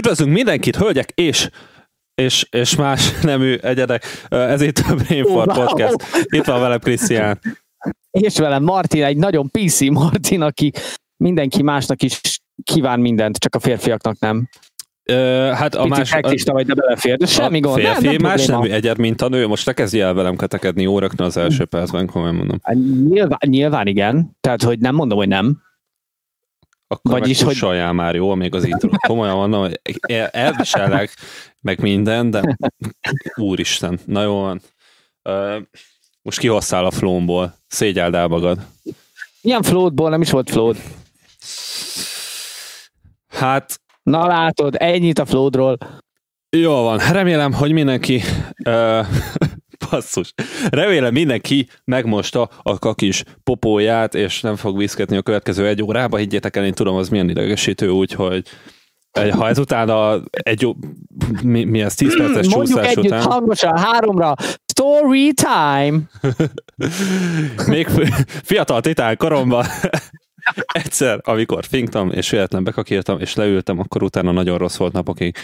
[0.00, 1.48] Üdvözlünk mindenkit, hölgyek és
[2.14, 4.04] és, és más nemű egyedek.
[4.28, 5.96] Ez itt a Brainfart oh, Podcast.
[6.22, 7.40] Itt van velem Krisztián.
[8.10, 10.72] És velem Martin, egy nagyon PC Martin, aki
[11.16, 12.20] mindenki másnak is
[12.62, 14.48] kíván mindent, csak a férfiaknak nem.
[15.02, 16.14] Ö, hát a más...
[16.20, 17.80] Picit vagy, de belefér, de semmi gond.
[17.80, 19.46] Férfi nem, nem más nemű egyed, mint a nő.
[19.46, 22.58] Most te kezdj el velem ketekedni jó rögtön az első percben, komolyan mondom.
[22.62, 22.76] Hát
[23.08, 24.36] nyilván, nyilván igen.
[24.40, 25.62] Tehát, hogy nem mondom, hogy nem.
[26.92, 27.94] Akkor Vagyis, meg hogy...
[27.94, 28.88] már, jó, még az intro.
[29.06, 29.80] Komolyan mondom, hogy
[30.30, 31.16] elviselek,
[31.60, 32.56] meg minden, de
[33.34, 34.60] úristen, na jó van.
[36.22, 38.58] Most kihoztál a flómból, szégyeld el magad.
[39.42, 40.10] Milyen flótból?
[40.10, 40.76] Nem is volt flót.
[43.28, 43.80] Hát...
[44.02, 45.78] Na látod, ennyit a flódról.
[46.56, 48.22] Jó van, remélem, hogy mindenki
[48.64, 49.06] uh,
[49.90, 50.32] basszus.
[50.70, 56.16] Remélem mindenki megmosta a kakis popóját, és nem fog viszketni a következő egy órába.
[56.16, 58.48] Higgyétek el, én tudom, az milyen idegesítő, úgyhogy
[59.12, 60.68] ha ezután a, egy,
[61.42, 63.22] mi, mi ez, 10 perces Mondjuk csúszás együtt után...
[63.22, 64.34] hangosan, háromra,
[64.66, 66.00] story time!
[67.66, 67.86] Még
[68.42, 69.64] fiatal titán koromban
[70.82, 75.36] egyszer, amikor finktam, és véletlen bekakírtam, és leültem, akkor utána nagyon rossz volt napokig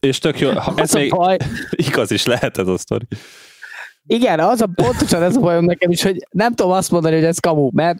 [0.00, 1.36] és tök jó, ez még baj.
[1.88, 3.06] igaz is lehet ez a sztori.
[4.06, 7.24] Igen, az a pontosan ez a bajom nekem is, hogy nem tudom azt mondani, hogy
[7.24, 7.98] ez kamu, mert...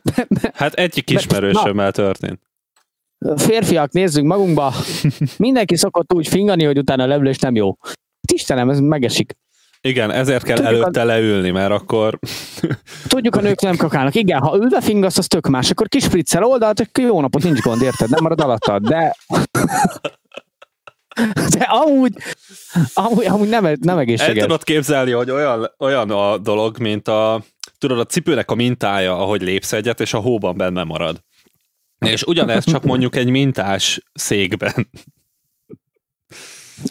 [0.54, 2.40] Hát egyik ismerősömmel történt.
[3.36, 4.74] Férfiak, nézzünk magunkba.
[5.36, 7.76] Mindenki szokott úgy fingani, hogy utána a levülés nem jó.
[8.32, 9.36] Istenem, ez megesik.
[9.80, 11.04] Igen, ezért kell Tudjuk előtte a...
[11.04, 12.18] leülni, mert akkor...
[13.08, 14.14] Tudjuk, a nők nem kakálnak.
[14.14, 15.70] Igen, ha ülve fingasz, az tök más.
[15.70, 18.10] Akkor kis spriccel oldalt, jó napot, nincs gond, érted?
[18.10, 19.16] Nem marad alattad, de...
[21.58, 22.12] De amúgy,
[22.94, 24.36] amúgy, amúgy nem, nem egészséges.
[24.36, 27.42] El tudod képzelni, hogy olyan, olyan a dolog, mint a,
[27.78, 31.22] tudod, a cipőnek a mintája, ahogy lépsz egyet, és a hóban benne marad.
[31.98, 34.88] És ugyanez csak mondjuk egy mintás székben.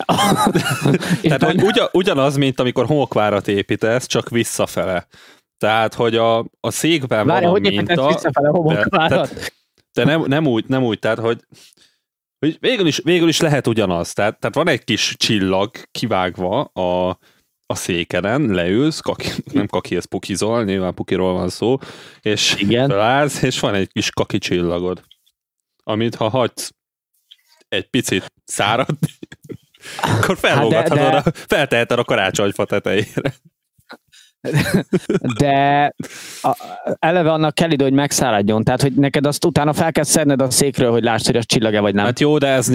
[1.21, 5.07] Tehát, hogy ugyan, ugyanaz, mint amikor homokvárat építesz, csak visszafele.
[5.57, 8.07] Tehát, hogy a, a székben Várja, van a hogy minta.
[8.07, 9.33] visszafele homokvárat?
[9.33, 9.41] De,
[9.93, 11.39] de nem, nem, úgy, nem úgy, tehát, hogy
[12.59, 14.13] végül is, végül is lehet ugyanaz.
[14.13, 17.09] Tehát, tehát van egy kis csillag kivágva a,
[17.65, 21.77] a székeren, leülsz, kaki, nem ez pukizol, nyilván pukiról van szó,
[22.21, 22.89] és Igen.
[22.89, 25.03] felállsz, és van egy kis kaki csillagod,
[25.83, 26.73] amit ha hagysz
[27.67, 29.07] egy picit száradni,
[30.17, 31.45] akkor felvogathatod, hát de, de...
[31.47, 33.33] felteheted a karácsonyfa tetejére.
[35.37, 35.93] De
[36.41, 36.57] a,
[36.99, 38.63] eleve annak kell idő, hogy megszáradjon.
[38.63, 41.79] Tehát, hogy neked azt utána fel kell szedned a székről, hogy lásd, hogy az csillag-e
[41.79, 42.05] vagy nem.
[42.05, 42.65] Hát jó, de ez,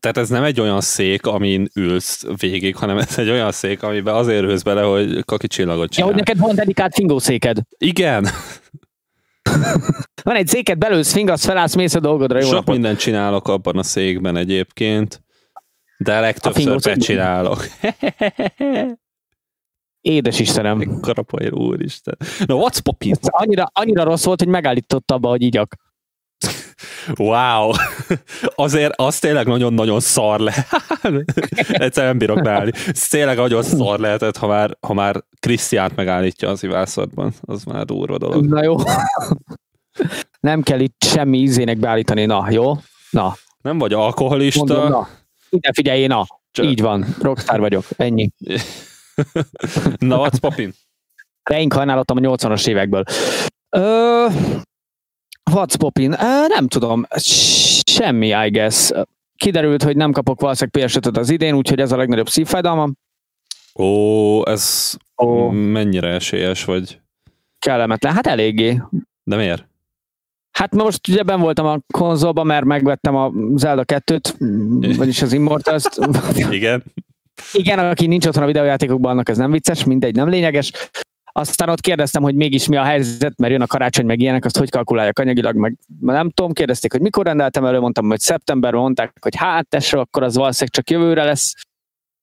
[0.00, 4.14] tehát ez nem egy olyan szék, amin ülsz végig, hanem ez egy olyan szék, amiben
[4.14, 6.08] azért ülsz bele, hogy kaki csillagot csinál.
[6.08, 7.58] Ja, hogy neked van dedikált fingószéked.
[7.78, 8.26] Igen.
[10.22, 12.38] van egy széked, belősz, fingasz, felállsz, mész a dolgodra.
[12.38, 12.74] Jó Sok napot.
[12.74, 15.22] mindent csinálok abban a székben egyébként,
[15.96, 17.66] de legtöbbször becsinálok.
[20.02, 21.00] Édes Istenem.
[21.00, 22.16] Karapair úristen.
[22.46, 23.14] Na, what's poppin?
[23.20, 25.76] Annyira, annyira rossz volt, hogy megállított abba, hogy igyak.
[27.16, 27.70] Wow!
[28.54, 30.54] Azért az tényleg nagyon-nagyon szar le.
[31.86, 32.72] Egyszerűen nem bírok beállni.
[32.86, 37.32] Ez tényleg nagyon szar lehetett, ha már, ha már Krisztiánt megállítja az ivászatban.
[37.40, 38.46] Az már durva dolog.
[38.46, 38.76] Na jó.
[40.40, 42.72] Nem kell itt semmi ízének beállítani, na, jó?
[43.10, 43.36] Na.
[43.62, 44.64] Nem vagy alkoholista.
[44.64, 45.08] Mondom, na.
[45.50, 46.26] Ide figyelj, na.
[46.50, 46.66] Csak...
[46.66, 47.06] Így van.
[47.20, 47.84] Rockstar vagyok.
[47.96, 48.30] Ennyi.
[49.98, 50.72] Na, what's poppin?
[51.42, 53.04] Reinkarnálottam a 80-as évekből.
[53.76, 54.26] Ö,
[55.50, 56.12] what's poppin?
[56.12, 57.06] Ö, nem tudom.
[57.90, 58.90] Semmi, I guess.
[59.36, 62.94] Kiderült, hogy nem kapok valószínűleg ps az idén, úgyhogy ez a legnagyobb szívfájdalmam.
[63.74, 65.48] Ó, ez Ó.
[65.50, 67.00] mennyire esélyes vagy?
[67.58, 68.12] Kellemetlen.
[68.12, 68.82] Hát eléggé.
[69.24, 69.66] De miért?
[70.52, 74.34] Hát most ugye ben voltam a konzolban, mert megvettem a Zelda 2-t,
[74.98, 75.98] vagyis az Immortals-t.
[76.50, 76.84] Igen.
[77.52, 80.72] Igen, aki nincs otthon a videójátékokban, annak ez nem vicces, mindegy, nem lényeges.
[81.34, 84.58] Aztán ott kérdeztem, hogy mégis mi a helyzet, mert jön a karácsony, meg ilyenek, azt
[84.58, 89.16] hogy kalkulálják anyagilag, meg nem tudom, kérdezték, hogy mikor rendeltem elő, mondtam, hogy szeptemberben mondták,
[89.20, 91.54] hogy hát tesó, akkor az valószínűleg csak jövőre lesz.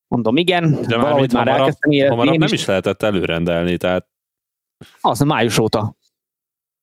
[0.08, 2.16] Mondom, igen, De már valahogy már hamarabb, elkezdtem érezni.
[2.16, 4.08] Hamarabb nem is lehetett előrendelni, tehát...
[5.02, 5.96] Az május óta.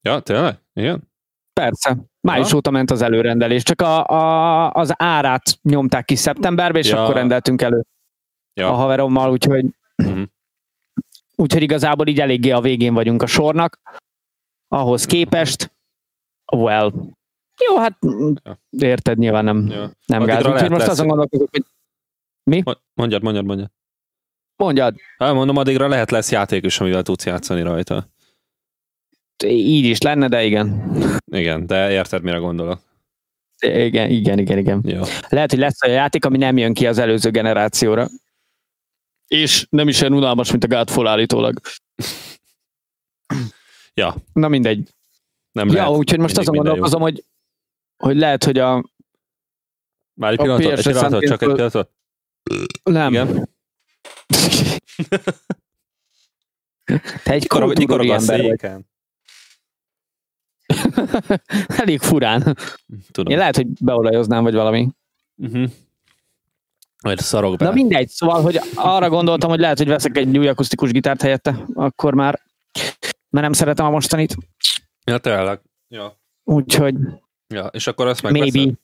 [0.02, 0.58] Ja, tényleg?
[0.74, 1.10] Igen?
[1.52, 1.96] Persze.
[2.20, 2.56] Május ja.
[2.56, 7.02] óta ment az előrendelés, csak a, a, az árát nyomták ki szeptemberbe, és ja.
[7.02, 7.84] akkor rendeltünk elő
[8.56, 8.68] ja.
[8.68, 9.66] a haverommal, úgyhogy,
[9.96, 10.22] uh-huh.
[11.36, 13.80] úgyhogy igazából így eléggé a végén vagyunk a sornak.
[14.68, 15.72] Ahhoz képest,
[16.52, 16.92] well,
[17.68, 17.98] jó, hát
[18.44, 18.58] ja.
[18.70, 19.90] érted, nyilván nem, ja.
[20.06, 20.46] nem gáz.
[20.46, 21.64] Úgyhogy most azon gondolkozok, hogy
[22.50, 22.62] mi?
[22.94, 23.70] Mondjad, mondjad, mondjad.
[24.56, 24.96] Mondjad.
[25.18, 28.08] Hát mondom, addigra lehet lesz játék is, amivel tudsz játszani rajta.
[29.46, 30.96] Így is lenne, de igen.
[31.24, 32.80] Igen, de érted, mire gondolok.
[33.60, 34.80] Igen, igen, igen, igen.
[34.84, 35.02] Jó.
[35.28, 38.08] Lehet, hogy lesz a játék, ami nem jön ki az előző generációra.
[39.26, 41.60] És nem is olyan unalmas, mint a Godfall állítólag.
[43.94, 44.14] Ja.
[44.32, 44.94] Na mindegy.
[45.52, 47.24] Nem Ja, lehet úgyhogy most azon gondolkozom, hogy,
[47.96, 48.90] hogy lehet, hogy a...
[50.14, 51.90] Már egy pillanatot, egy pillanatot, csak egy pillanatot.
[52.82, 53.12] Nem.
[53.12, 53.48] Igen.
[57.24, 58.84] Te egy kultúrúri ember vagy.
[61.80, 62.56] Elég furán.
[63.10, 63.32] Tudom.
[63.32, 64.88] Én lehet, hogy beolajoznám, vagy valami.
[65.36, 65.70] Uh-huh.
[67.06, 67.64] Majd szarok be.
[67.64, 71.64] Na mindegy, szóval, hogy arra gondoltam, hogy lehet, hogy veszek egy új akusztikus gitárt helyette,
[71.74, 72.40] akkor már,
[73.30, 74.36] mert nem szeretem a mostanit.
[75.04, 75.60] Ja, tényleg.
[75.88, 76.20] Ja.
[76.44, 76.94] Úgyhogy
[77.54, 77.66] ja.
[77.66, 78.38] És akkor azt maybe.
[78.38, 78.74] megveszed?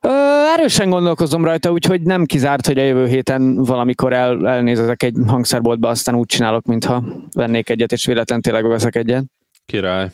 [0.00, 0.08] Ö,
[0.56, 5.88] erősen gondolkozom rajta, úgyhogy nem kizárt, hogy a jövő héten valamikor el, elnézek egy hangszerboltba,
[5.88, 9.24] aztán úgy csinálok, mintha vennék egyet, és véletlen tényleg veszek egyet.
[9.66, 10.10] Király.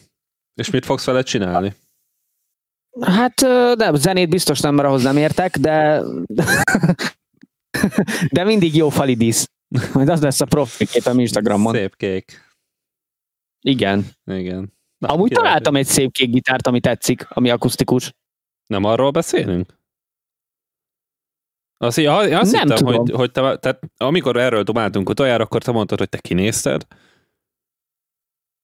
[0.54, 1.74] És mit fogsz vele csinálni?
[3.00, 3.34] Hát
[3.76, 6.02] de zenét biztos nem, mert ahhoz nem értek, de
[8.32, 9.50] de mindig jó falidísz.
[9.92, 11.74] Majd az lesz a profil képem Instagramon.
[11.74, 12.40] Szép kék.
[13.60, 14.06] Igen.
[14.24, 14.72] Igen.
[14.98, 15.44] Na, Amúgy király.
[15.44, 18.12] találtam egy szép kék gitárt, ami tetszik, ami akusztikus.
[18.66, 19.78] Nem arról beszélünk?
[21.76, 22.94] Azt, azt Nem hittem, tudom.
[22.94, 26.86] hogy, hogy te, tehát amikor erről dumáltunk utoljára, akkor te mondtad, hogy te kinézted,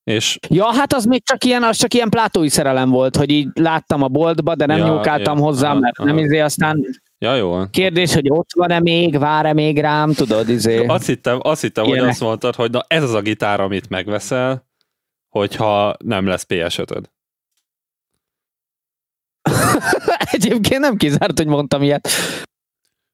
[0.05, 3.49] és Ja, hát az még csak ilyen, az csak ilyen plátói szerelem volt, hogy így
[3.55, 6.09] láttam a boltba, de nem Ja, nyúlkáltam ja, hozzá, mert aha.
[6.09, 6.85] nem izé, aztán
[7.19, 10.87] ja, jó kérdés, hogy ott van-e még, vár-e még rám, tudod, izé.
[10.87, 14.69] Azt hittem, azt hittem hogy azt mondtad, hogy na ez az a gitár, amit megveszel,
[15.29, 17.05] hogyha nem lesz PS5-öd.
[20.33, 22.09] Egyébként nem kizárt, hogy mondtam ilyet.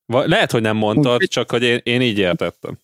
[0.07, 2.79] Lehet, hogy nem mondtad, csak hogy én, én így értettem.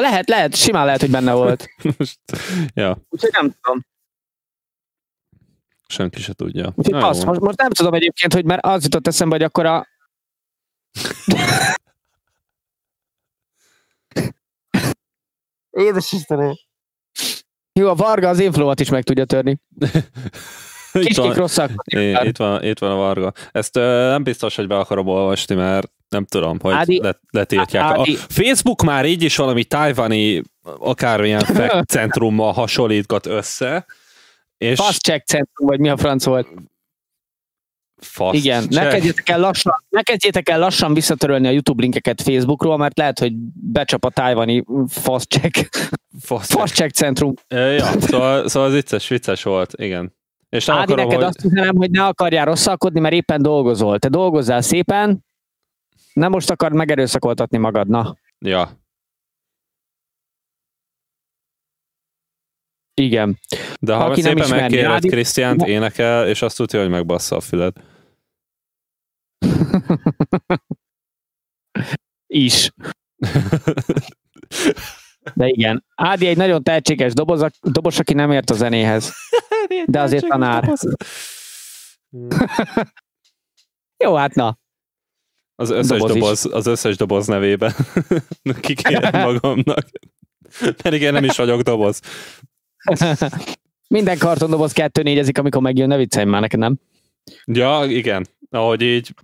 [0.00, 1.68] Lehet, lehet, simán lehet, hogy benne volt.
[1.98, 2.18] Most,
[2.74, 3.86] ja, Úgyhogy nem tudom.
[5.86, 6.72] senki se tudja.
[6.74, 9.66] Úgyhogy Na, passz, most, most nem tudom egyébként, hogy mert az jutott eszembe, hogy akkor
[9.66, 9.86] a...
[15.70, 16.54] Édes Istenem.
[17.72, 19.58] Jó, a Varga az én flowat is meg tudja törni.
[20.92, 21.70] Itt Kis van- kik rosszak.
[21.84, 23.32] Itt, van, itt van a Varga.
[23.52, 27.84] Ezt ö, nem biztos, hogy be akarom olvasni, mert nem tudom, hogy Ádi- le, letiltják.
[27.84, 31.44] A Ádi- Facebook már így is valami tájvani akármilyen
[31.92, 33.86] centrummal hasonlítgat össze,
[34.58, 36.48] és Fast check centrum, vagy mi a franc volt.
[37.96, 42.76] fast Igen, ne kezdjétek, el lassan, ne kezdjétek el lassan visszatörölni a YouTube linkeket Facebookról,
[42.76, 43.32] mert lehet, hogy
[43.72, 45.68] becsap a tájvani fast check,
[46.20, 47.34] Fast fast check centrum.
[47.48, 50.18] Ja, szóval, szóval az vicces, vicces volt, igen.
[50.48, 51.34] És nem Ádi, akarom, neked hogy...
[51.36, 53.98] azt üzenem, hogy ne akarjál rosszalkodni, mert éppen dolgozol.
[53.98, 55.24] Te dolgozzál szépen,
[56.12, 58.16] nem most akard megerőszakoltatni magad, na.
[58.38, 58.80] Ja,
[63.00, 63.38] Igen.
[63.80, 67.76] de ha Aki nem szépen Ádi- Krisztiánt, énekel, és azt tudja, hogy megbassza a füled.
[72.26, 72.70] Is.
[75.34, 75.84] De igen.
[75.94, 79.12] Ádi egy nagyon tehetséges doboz, dobos, aki nem ért a zenéhez.
[79.86, 80.72] De azért tanár.
[84.04, 84.58] Jó, hát na.
[85.60, 86.52] Az összes Doboz doboz, is.
[86.52, 87.72] az összes doboz nevében
[88.60, 89.86] kikérem magamnak.
[90.82, 92.00] Pedig én nem is vagyok doboz.
[93.88, 96.78] Minden kartondoboz kettő négyezik, amikor megjön, ne viccelj már neked, nem?
[97.44, 98.26] Ja, igen.
[98.50, 99.14] Ahogy így,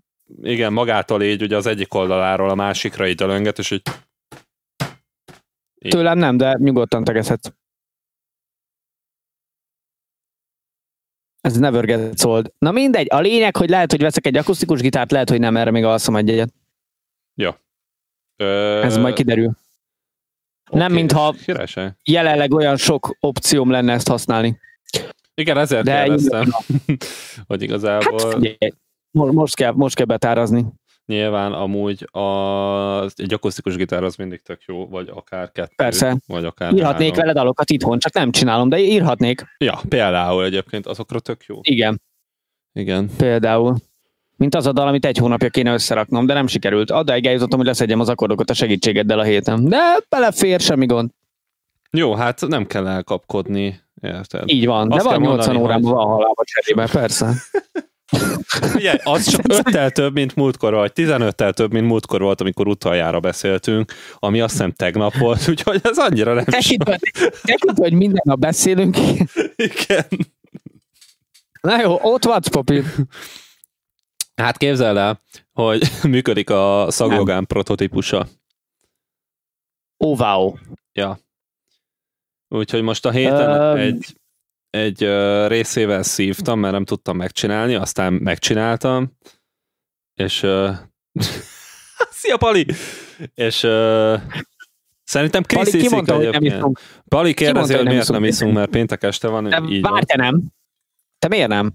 [0.43, 3.83] igen, magától így ugye az egyik oldaláról a másikra így dölönget, és így
[5.85, 5.91] Így.
[5.93, 7.49] Tőlem nem, de nyugodtan tegezhetsz.
[11.47, 12.53] Ez never gets old.
[12.59, 15.71] Na mindegy, a lényeg, hogy lehet, hogy veszek egy akusztikus gitárt, lehet, hogy nem, erre
[15.71, 16.53] még alszom egy egyet.
[18.39, 19.51] Ö, Ez majd kiderül.
[20.71, 21.97] Nem, oké, mintha Királyság.
[22.05, 24.59] jelenleg olyan sok opcióm lenne ezt használni.
[25.35, 26.49] Igen, ezért De kérdeztem,
[27.49, 28.73] hogy igazából Hát figyelj,
[29.11, 30.65] mo- most kell, most kell betárazni.
[31.07, 36.17] Nyilván amúgy a, egy akusztikus gitár az mindig tök jó, vagy akár kettő, Persze.
[36.27, 37.21] vagy akár Írhatnék három.
[37.21, 39.45] vele dalokat itthon, csak nem csinálom, de írhatnék.
[39.59, 41.59] Ja, például egyébként azokra tök jó.
[41.63, 42.03] Igen,
[42.73, 43.11] Igen.
[43.17, 43.77] például.
[44.37, 46.91] Mint az a dal, amit egy hónapja kéne összeraknom, de nem sikerült.
[46.91, 49.65] Adáig eljutottam, hogy leszedjem az akkordokat a segítségeddel a héten.
[49.69, 51.11] De belefér, semmi gond.
[51.91, 54.43] Jó, hát nem kell elkapkodni, érted?
[54.49, 57.33] Így van, de Azt van kell 80 mondani, órában hogy- van halába cserébe, persze.
[58.75, 63.21] Ugye, az csak öttel több, mint múltkor, vagy 15-tel több, mint múltkor volt, amikor utoljára
[63.21, 66.85] beszéltünk, ami azt hiszem tegnap volt, úgyhogy ez annyira nem sok.
[67.43, 68.97] Tekintve, hogy minden nap beszélünk.
[69.57, 70.05] Igen.
[71.61, 72.83] Na jó, ott vagy, Popi.
[74.37, 75.21] Hát képzeld el,
[75.53, 78.29] hogy működik a szaglogán prototípusa.
[80.05, 80.55] Ó, wow.
[80.93, 81.19] Ja.
[82.49, 83.77] Úgyhogy most a héten Öm.
[83.77, 84.17] egy,
[84.77, 89.17] egy uh, részével szívtam, mert nem tudtam megcsinálni, aztán megcsináltam,
[90.15, 90.71] és uh,
[92.21, 92.67] szia Pali!
[93.35, 94.21] És uh,
[95.05, 96.81] szerintem Krisz Pali kimondta, hogy nem iszunk.
[97.09, 100.17] Pali kérdezi, hogy, hogy miért nem iszunk, mert péntek este van, de így várj, te
[100.17, 100.43] nem.
[101.19, 101.75] Te miért nem?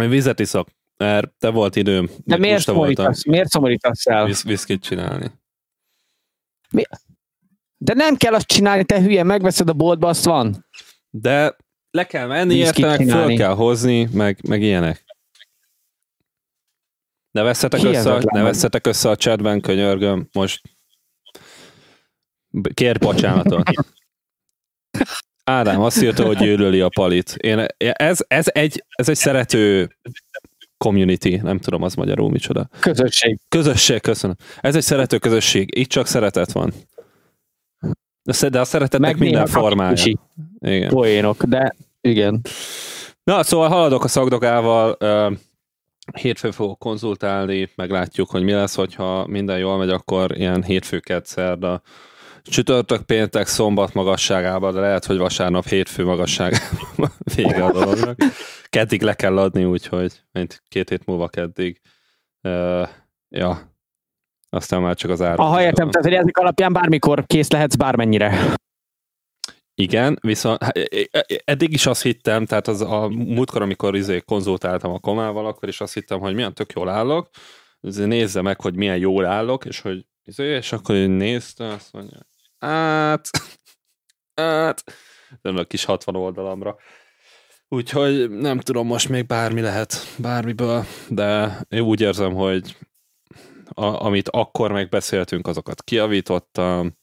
[0.00, 2.10] Én vizet iszok, mert te volt időm.
[2.24, 4.26] De miért szomorítasz, miért szomorítasz el?
[4.26, 5.30] Visz, viszkit csinálni.
[6.70, 6.82] Mi?
[7.84, 10.66] De nem kell azt csinálni, te hülye, megveszed a boltba, azt van.
[11.10, 11.56] De
[11.90, 15.04] le kell menni, érte, meg föl kell hozni, meg, meg ilyenek.
[17.30, 20.62] Ne veszetek, össze, ne veszetek össze a chatben, könyörgöm, most
[22.74, 23.70] kér bocsánatot.
[25.44, 27.34] Ádám azt írta, hogy gyűlöli a palit.
[27.36, 29.96] Én, ez, ez, egy, ez egy szerető
[30.76, 32.68] community, nem tudom az magyarul micsoda.
[32.80, 33.38] Közösség.
[33.48, 34.36] Közösség, köszönöm.
[34.60, 36.72] Ez egy szerető közösség, itt csak szeretet van.
[38.24, 40.16] De a szeretetnek minden formája.
[40.58, 40.88] Igen.
[40.88, 42.40] Poénok, de igen.
[43.24, 44.96] Na, szóval haladok a szakdogával,
[46.12, 51.82] hétfő fogok konzultálni, meglátjuk, hogy mi lesz, hogyha minden jól megy, akkor ilyen hétfőket szerda,
[52.42, 58.18] csütörtök, péntek, szombat magasságában, de lehet, hogy vasárnap, hétfő magasságában vége a dolognak.
[58.68, 61.80] Keddig le kell adni, úgyhogy mint két hét múlva keddig.
[62.42, 62.88] Uh,
[63.28, 63.73] ja,
[64.54, 65.38] aztán már csak az ár.
[65.38, 68.54] Aha, értem, tehát hogy ezek alapján bármikor kész lehetsz bármennyire.
[69.74, 70.64] Igen, viszont
[71.44, 75.80] eddig is azt hittem, tehát az a múltkor, amikor izé konzultáltam a komával, akkor is
[75.80, 77.30] azt hittem, hogy milyen tök jól állok,
[77.80, 82.18] nézze meg, hogy milyen jól állok, és hogy izé, és akkor én nézte, azt mondja,
[82.58, 83.28] hát,
[84.34, 84.84] hát,
[85.42, 86.76] nem a kis 60 oldalamra.
[87.68, 92.76] Úgyhogy nem tudom, most még bármi lehet, bármiből, de én úgy érzem, hogy
[93.74, 96.96] a, amit akkor megbeszéltünk, azokat kiavítottam,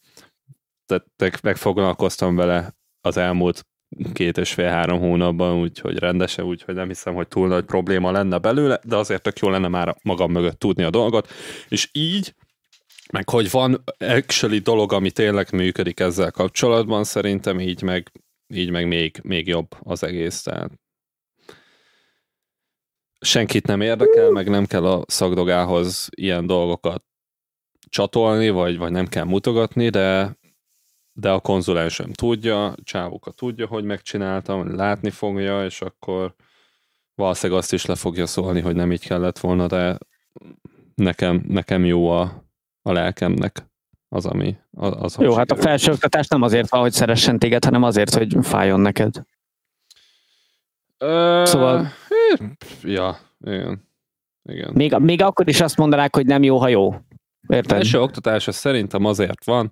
[0.85, 3.65] tehát megfoglalkoztam vele az elmúlt
[4.13, 8.79] két és fél-három hónapban, úgyhogy rendesen, úgyhogy nem hiszem, hogy túl nagy probléma lenne belőle,
[8.83, 11.29] de azért tök jó lenne már magam mögött tudni a dolgot,
[11.67, 12.35] és így,
[13.11, 18.11] meg hogy van actually dolog, ami tényleg működik ezzel kapcsolatban, szerintem így meg,
[18.53, 20.71] így meg még, még jobb az egész, tehát
[23.21, 27.03] senkit nem érdekel, meg nem kell a szakdogához ilyen dolgokat
[27.89, 30.37] csatolni, vagy, vagy nem kell mutogatni, de,
[31.13, 36.35] de a konzulensem tudja, csávoka tudja, hogy megcsináltam, látni fogja, és akkor
[37.15, 39.97] valószínűleg azt is le fogja szólni, hogy nem így kellett volna, de
[40.95, 42.43] nekem, nekem jó a,
[42.81, 43.69] a lelkemnek
[44.09, 48.13] az, ami az, Jó, hát a felsőoktatás nem azért van, hogy szeressen téged, hanem azért,
[48.13, 49.23] hogy fájjon neked.
[51.01, 51.87] Ö, szóval...
[52.81, 53.87] Ja, igen.
[54.43, 54.71] igen.
[54.73, 56.93] Még, még akkor is azt mondanák, hogy nem jó, ha jó.
[57.47, 57.77] Érted?
[57.77, 59.69] Első oktatása szerintem azért van,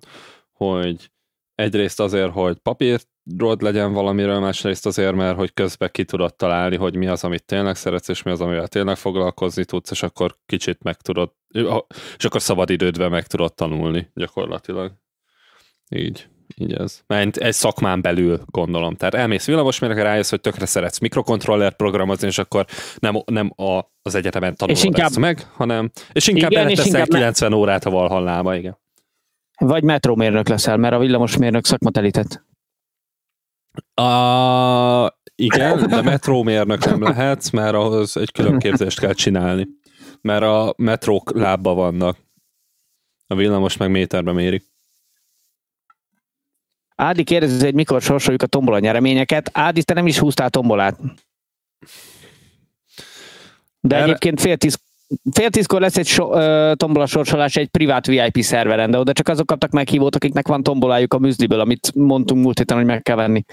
[0.52, 1.10] hogy
[1.54, 6.96] egyrészt azért, hogy papírod legyen valamiről, másrészt azért, mert hogy közben ki tudod találni, hogy
[6.96, 10.82] mi az, amit tényleg szeretsz, és mi az, amivel tényleg foglalkozni tudsz, és akkor kicsit
[10.82, 11.32] meg tudod,
[12.16, 14.92] és akkor szabad idődben meg tudod tanulni gyakorlatilag.
[15.88, 16.28] Így.
[16.56, 17.00] Így ez.
[17.06, 18.94] Mert egy szakmán belül gondolom.
[18.94, 22.66] Tehát elmész villamosmérnökre, rájössz, hogy tökre szeretsz mikrokontroller programozni, és akkor
[22.98, 27.08] nem, nem a, az egyetemen tanulod inkább, ezt meg, hanem, és inkább igen, és inkább
[27.08, 28.78] 90 órát a Valhallába, igen.
[29.58, 32.44] Vagy metrómérnök leszel, mert a villamosmérnök szakmat elített.
[33.94, 39.68] A, igen, de metrómérnök nem lehetsz, mert ahhoz egy külön képzést kell csinálni.
[40.20, 42.18] Mert a metrók lábba vannak.
[43.26, 44.69] A villamos meg méterbe mérik.
[47.00, 49.50] Ádi kérdezi, hogy mikor sorsoljuk a tombola nyereményeket.
[49.52, 50.98] Ádi, te nem is húztál tombolát.
[53.80, 54.04] De Erre...
[54.04, 54.78] egyébként fél tíz,
[55.32, 59.28] fél tízkor lesz egy so, uh, tombola sorsolás egy privát VIP szerveren, de oda csak
[59.28, 63.16] azok kaptak meghívót, akiknek van tombolájuk a műzliből, amit mondtunk múlt héten, hogy meg kell
[63.16, 63.44] venni.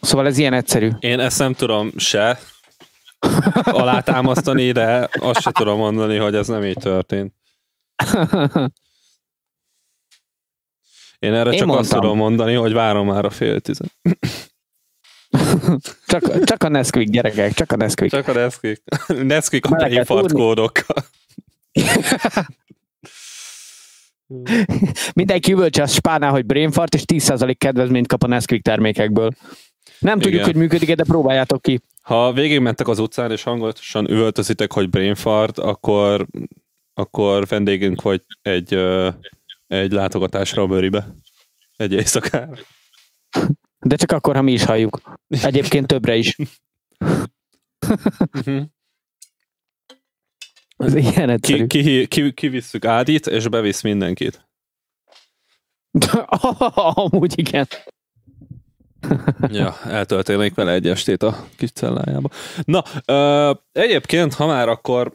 [0.00, 0.90] Szóval ez ilyen egyszerű.
[0.98, 2.38] Én ezt nem tudom se
[3.64, 7.34] alátámasztani, de azt se tudom mondani, hogy ez nem így történt.
[11.18, 11.86] Én erre Én csak mondtam.
[11.86, 13.90] azt tudom mondani, hogy várom már a fél tizen.
[16.06, 18.10] csak, csak a Nesquik, gyerekek, csak a Nesquik.
[18.10, 18.82] Csak a Nesquik.
[19.06, 21.04] Nesquik a kódokkal.
[25.14, 29.30] Mindenki üvöltse azt spánál, hogy brainfart, és 10% kedvezményt kap a Nesquik termékekből.
[29.98, 31.80] Nem tudjuk, hogy működik de próbáljátok ki.
[32.02, 36.26] Ha végigmentek az utcán, és hangolatosan üvöltözitek, hogy brainfart, akkor,
[36.94, 38.78] akkor vendégünk vagy egy
[39.68, 41.14] egy látogatásra a bőribe.
[41.76, 42.52] Egy éjszakára.
[43.78, 45.00] De csak akkor, ha mi is halljuk.
[45.28, 46.36] Egyébként többre is.
[48.30, 48.62] Mhm.
[50.76, 51.66] Ez ilyen egyszerű.
[51.66, 54.48] Ki, ki, ki, kivisszük Ádit, és bevisz mindenkit.
[56.74, 57.66] Amúgy igen.
[59.48, 62.28] ja, eltöltenék vele egy estét a kis cellájába.
[62.64, 65.12] Na, ö, egyébként, ha már akkor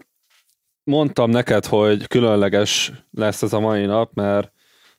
[0.84, 4.52] mondtam neked, hogy különleges lesz ez a mai nap, mert,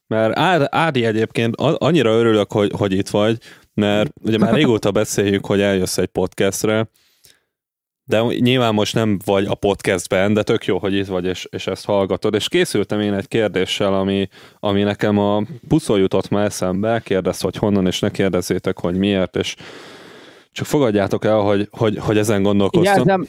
[0.06, 0.34] mert
[0.74, 3.38] Ádi egyébként annyira örülök, hogy, hogy itt vagy,
[3.74, 6.88] mert ugye már régóta beszéljük, hogy eljössz egy podcastre,
[8.06, 11.66] de nyilván most nem vagy a podcastben, de tök jó, hogy itt vagy, és, és
[11.66, 12.34] ezt hallgatod.
[12.34, 14.28] És készültem én egy kérdéssel, ami,
[14.60, 19.36] ami nekem a puszol jutott ma eszembe, kérdez, hogy honnan, és ne kérdezzétek, hogy miért,
[19.36, 19.56] és
[20.52, 22.94] csak fogadjátok el, hogy, hogy, hogy ezen gondolkoztam.
[22.96, 23.28] Jelzem,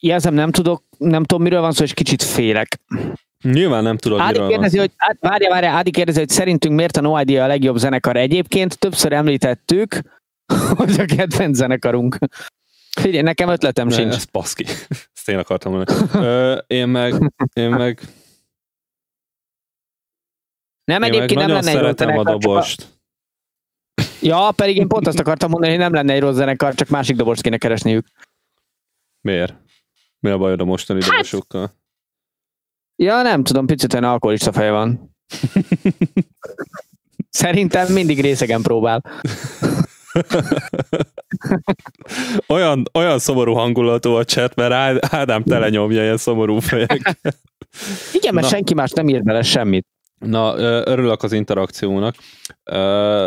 [0.00, 2.80] jelzem, nem tudok, nem tudom, miről van szó, és kicsit félek.
[3.42, 4.86] Nyilván nem tudod, Ádi miről kérdezi, van.
[4.98, 8.78] hogy, várja, várja, Ádi kérdezi, hogy szerintünk miért a No Idea a legjobb zenekar egyébként.
[8.78, 10.00] Többször említettük,
[10.76, 12.18] hogy a kedvenc zenekarunk.
[13.00, 14.14] Figyelj, nekem ötletem ne, sincs.
[14.14, 14.64] Ez paszki.
[15.14, 16.08] Ezt én akartam mondani.
[16.12, 18.00] Ö, én meg, én meg
[20.84, 22.82] nem, én egyébként nem lenne egy rossz zenekar, a dobost.
[23.94, 24.02] A...
[24.20, 27.16] Ja, pedig én pont azt akartam mondani, hogy nem lenne egy rossz zenekar, csak másik
[27.16, 28.06] dobost kéne keresniük.
[29.20, 29.54] Miért?
[30.24, 31.10] Mi a bajod a mostani hát...
[31.10, 31.74] dobosokkal?
[33.02, 35.16] Ja, nem tudom, picit olyan alkoholista fej van.
[37.30, 39.02] Szerintem mindig részegen próbál.
[42.48, 47.18] olyan, olyan szomorú hangulatú a chat, mert Ádám telenyomja ilyen szomorú fejek.
[48.12, 48.52] Igen, mert Na.
[48.52, 49.86] senki más nem ír bele semmit.
[50.24, 52.14] Na, örülök az interakciónak.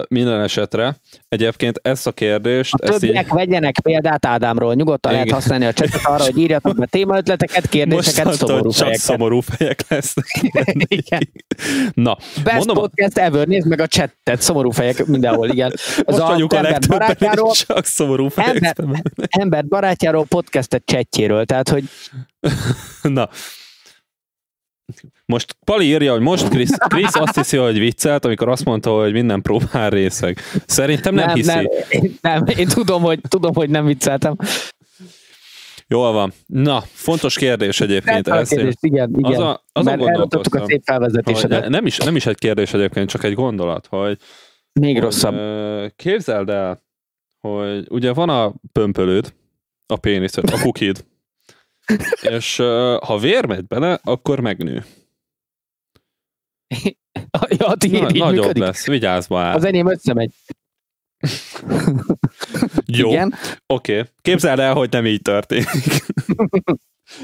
[0.07, 0.95] Minden esetre
[1.29, 2.73] egyébként ezt a kérdést...
[2.73, 3.33] A többiek így...
[3.33, 5.23] vegyenek példát Ádámról, nyugodtan Igen.
[5.25, 8.99] lehet használni a csetet arra, hogy írjatok be témaötleteket, kérdéseket, Most szomorú csak fejeket.
[9.01, 10.25] szomorú fejek lesznek.
[10.87, 11.29] Igen.
[11.93, 15.71] Na, Best mondom, podcast ever, nézd meg a chattet, szomorú fejek mindenhol, igen.
[16.03, 16.19] Az Most
[16.53, 18.55] a, a legtöbben csak szomorú fejek.
[18.55, 21.83] Ember, ember barátjáról, podcastet chatjéről, tehát hogy...
[23.01, 23.29] Na,
[25.27, 29.11] most Pali írja, hogy most Krisz, Krisz azt hiszi, hogy viccelt, amikor azt mondta, hogy
[29.11, 30.39] minden próbál részeg.
[30.65, 31.53] Szerintem nem, nem hiszi.
[31.53, 34.35] Nem, én, nem, én tudom, hogy, tudom, hogy nem vicceltem.
[35.87, 36.33] Jól van.
[36.45, 38.27] Na, fontos kérdés egyébként.
[38.27, 39.31] Ez kérdés, igen, igen.
[39.71, 41.61] Az a, Mert a szép felvezetésedet.
[41.61, 44.17] Ne, nem, is, nem is egy kérdés egyébként, csak egy gondolat, hogy
[44.73, 45.35] még hogy, rosszabb.
[45.95, 46.83] Képzeld el,
[47.39, 49.33] hogy ugye van a pömpölőd,
[49.85, 51.05] a péniszed, a kukid,
[52.37, 52.55] és
[53.01, 54.83] ha vér megy bele, akkor megnő.
[57.59, 58.63] ja, tiéd Na, így nagyobb működik.
[58.63, 59.55] lesz, vigyázz már.
[59.55, 60.31] Az enyém összemegy.
[62.85, 63.31] Jó, oké.
[63.67, 64.03] Okay.
[64.21, 65.67] Képzeld el, hogy nem így történik.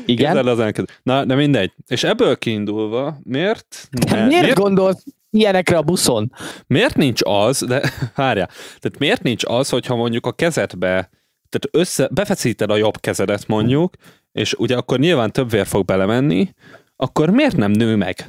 [0.05, 0.35] Igen?
[0.35, 1.73] Képzeld az Na, de mindegy.
[1.87, 3.89] És ebből kiindulva, miért?
[4.09, 6.31] Ne, miért, miért gondolsz ilyenekre a buszon?
[6.67, 8.47] Miért nincs az, de várjál,
[8.79, 11.09] tehát miért nincs az, hogyha mondjuk a kezedbe,
[11.49, 13.95] tehát össze, befeszíted a jobb kezedet mondjuk,
[14.31, 16.53] és ugye akkor nyilván több vér fog belemenni,
[16.95, 18.25] akkor miért nem nő meg?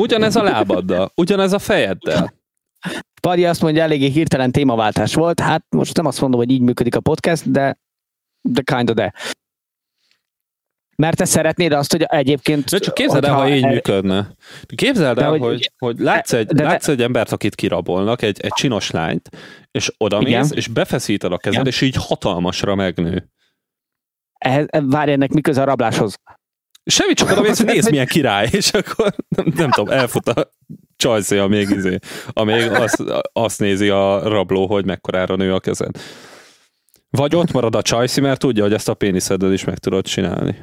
[0.00, 2.32] Ugyanez a lábaddal, ugyanez a fejeddel.
[3.20, 5.40] Padi azt mondja, eléggé hirtelen témaváltás volt.
[5.40, 7.78] Hát most nem azt mondom, hogy így működik a podcast, de,
[8.40, 9.12] de kind of de.
[10.96, 12.70] Mert te szeretnéd azt, hogy egyébként...
[12.70, 13.70] De csak képzeld el, ha így el...
[13.70, 14.34] működne.
[14.74, 18.52] Képzeld el, hogy, hogy, hogy látsz, egy, de, látsz egy embert, akit kirabolnak, egy, egy
[18.52, 19.28] csinos lányt,
[19.70, 20.46] és igen.
[20.50, 21.66] és befeszíted a kezed, igen.
[21.66, 23.30] és így hatalmasra megnő.
[24.38, 26.18] Ehhez, várj, ennek mi köze a rabláshoz?
[26.84, 30.54] Semmi, csak oda mész, hogy nézd milyen király, és akkor nem, nem tudom, elfut a
[30.96, 35.96] csajszéja még izé, amíg azt, azt nézi a rabló, hogy mekkorára nő a kezed.
[37.10, 40.56] Vagy ott marad a csajszi, mert tudja, hogy ezt a péniszeddel is meg tudod csinálni.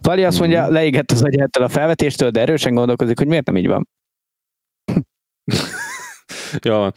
[0.00, 0.72] Vali azt mondja, mhm.
[0.72, 3.88] leégett az agyától a felvetéstől, de erősen gondolkozik, hogy miért nem így van.
[6.62, 6.92] Jó van.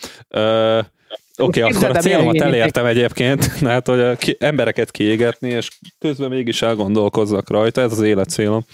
[1.38, 5.70] Oké, okay, akkor a célomat elértem egyébként, hát hogy ki, embereket kiégetni, és
[6.00, 8.66] közben mégis elgondolkozzak rajta, ez az élet célom.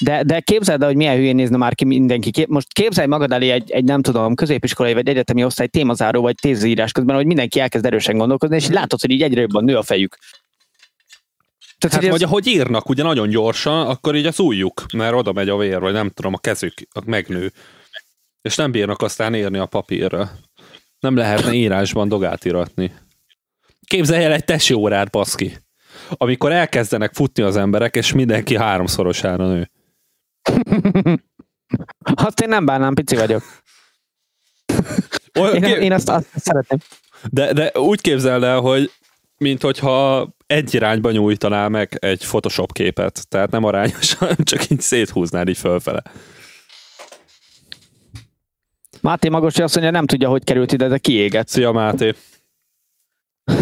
[0.00, 2.46] De, de képzeld el, hogy milyen hülyén nézne már ki mindenki.
[2.48, 6.92] Most képzelj magad elé egy, egy nem tudom, középiskolai vagy egyetemi osztály témazáró vagy tézírás
[6.92, 10.16] közben, hogy mindenki elkezd erősen gondolkozni, és látod, hogy így egyre jobban nő a fejük.
[11.78, 12.28] Tehát, hát, hogy ez...
[12.28, 15.92] ahogy írnak ugye nagyon gyorsan, akkor így az ujjuk, mert oda megy a vér, vagy
[15.92, 16.74] nem tudom, a kezük
[17.04, 17.52] megnő.
[18.42, 20.30] És nem bírnak aztán írni a papírra.
[21.00, 22.92] Nem lehetne írásban dogát iratni.
[23.86, 25.56] Képzelj el egy tesi órát, baszki.
[26.10, 29.70] Amikor elkezdenek futni az emberek, és mindenki háromszorosára nő.
[32.14, 33.42] Azt én nem bánnám, pici vagyok.
[35.38, 35.76] Olyan, én, kép...
[35.76, 36.78] én azt, azt szeretném.
[37.30, 38.90] De, de úgy képzeld el, hogy
[39.36, 45.48] mint hogyha egy irányba nyújtanál meg egy Photoshop képet, tehát nem arányosan, csak így széthúznád
[45.48, 46.02] így fölfele.
[49.02, 51.48] Máté Magosi azt mondja, nem tudja, hogy került ide, de kiégett.
[51.48, 52.14] Szia Máté!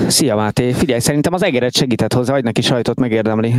[0.07, 0.73] Szia Máté!
[0.73, 3.55] Figyelj, szerintem az egeret segített hozzá, hogy neki sajtot megérdemli.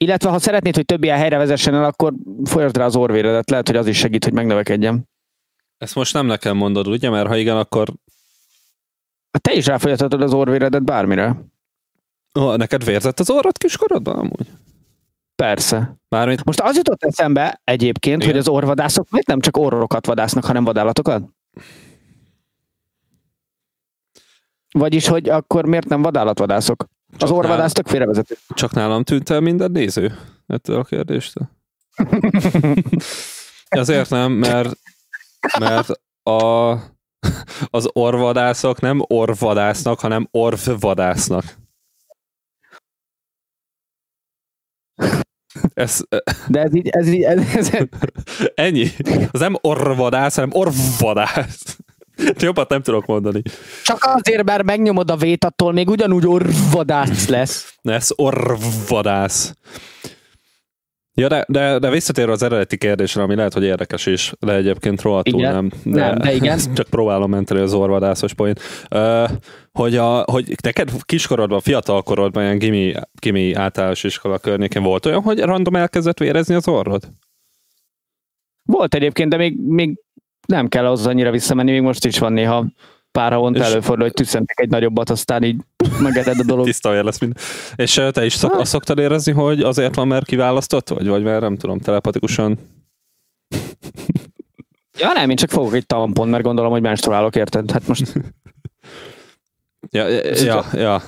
[0.00, 3.76] Illetve ha szeretnéd, hogy többi helyre vezessen el, akkor folyasd rá az orvéredet, lehet, hogy
[3.76, 5.02] az is segít, hogy megnövekedjem.
[5.78, 7.10] Ezt most nem nekem mondod, ugye?
[7.10, 7.92] Mert ha igen, akkor...
[9.40, 11.44] Te is ráfolyathatod az orvéredet bármire.
[12.32, 14.46] Oh, neked vérzett az orrod kiskorodban amúgy?
[15.42, 15.96] Persze.
[16.08, 16.44] Mármint...
[16.44, 18.28] Most az jutott eszembe egyébként, Igen.
[18.28, 21.22] hogy az orvadászok miért nem csak orrokat vadásznak, hanem vadállatokat?
[24.70, 26.84] Vagyis, hogy akkor miért nem vadállatvadászok?
[27.16, 28.36] Csak az orvadász tök félrevezető.
[28.54, 31.48] Csak nálam tűnt el minden néző ettől a kérdéstől.
[33.68, 34.78] Azért nem, mert,
[35.58, 35.88] mert
[36.22, 36.70] a,
[37.70, 41.44] az orvadászok nem orvadásznak, hanem orvvadásznak.
[45.74, 46.00] Ez,
[46.48, 47.70] De ez így, ez így, ez, ez...
[48.54, 48.86] Ennyi.
[49.30, 51.78] Az nem orvadász, hanem orvadász.
[52.38, 53.42] Jobbat nem tudok mondani.
[53.84, 57.74] Csak azért, mert megnyomod a vét, attól még ugyanúgy orvadász lesz.
[57.82, 59.54] Ez orvadász.
[61.18, 65.02] Ja, de, de, de visszatérve az eredeti kérdésre, ami lehet, hogy érdekes is, de egyébként
[65.02, 65.52] rohadtul igen.
[65.52, 65.70] nem.
[65.84, 66.58] De, nem, de igen.
[66.74, 68.54] Csak próbálom menteni az orvadászos poén.
[68.90, 69.30] Uh,
[69.72, 75.38] hogy, a, hogy neked kiskorodban, fiatalkorodban, ilyen gimi, gimi általános iskola környékén volt olyan, hogy
[75.40, 77.12] random elkezdett vérezni az orrod?
[78.62, 79.98] Volt egyébként, de még, még
[80.46, 82.66] nem kell az annyira visszamenni, még most is van néha
[83.12, 85.60] pár havonta előfordul, hogy tüsszentek egy nagyobbat, aztán így
[86.00, 86.64] megeded a dolog.
[86.72, 87.42] Tiszta lesz minden.
[87.76, 91.40] És te is szok, azt szoktad érezni, hogy azért van, mert kiválasztott vagy, vagy mert
[91.40, 92.58] nem tudom, telepatikusan?
[95.00, 97.70] Ja nem, én csak fogok egy tampon, mert gondolom, hogy menstruálok, érted?
[97.70, 98.12] Hát most...
[99.90, 101.02] ja, ja, ja, ja.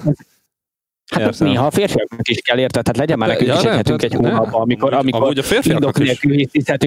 [1.11, 1.49] Hát Értem.
[1.49, 2.87] néha a férfiaknak is kell, érted?
[2.87, 5.99] Hát legyen már nekünk ja, is egy hetünk egy hónapban, amikor, amikor amúgy a férfiaknak
[5.99, 6.19] is...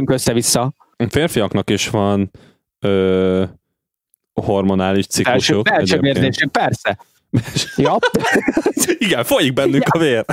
[0.05, 0.73] össze-vissza.
[0.97, 2.31] A férfiaknak is van
[2.79, 3.43] ö,
[4.33, 5.63] hormonális ciklusuk.
[5.63, 6.97] Belső érzésük, persze.
[7.75, 7.97] ja.
[8.97, 10.25] Igen, folyik bennünk a vér.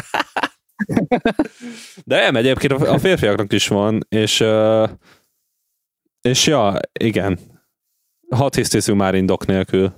[2.04, 4.44] De nem, egyébként a férfiaknak is van, és
[6.20, 7.38] és ja, igen.
[8.30, 9.92] Hat hisztészünk már indok nélkül.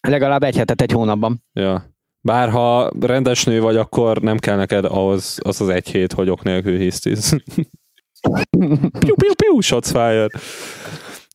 [0.00, 1.44] Legalább egy hetet egy hónapban.
[1.52, 1.92] Ja.
[2.20, 6.28] Bár ha rendes nő vagy, akkor nem kell neked ahhoz az az egy hét, hogy
[6.30, 7.30] ok nélkül hisztisz.
[8.98, 10.30] piu, piu, piu, shots fired.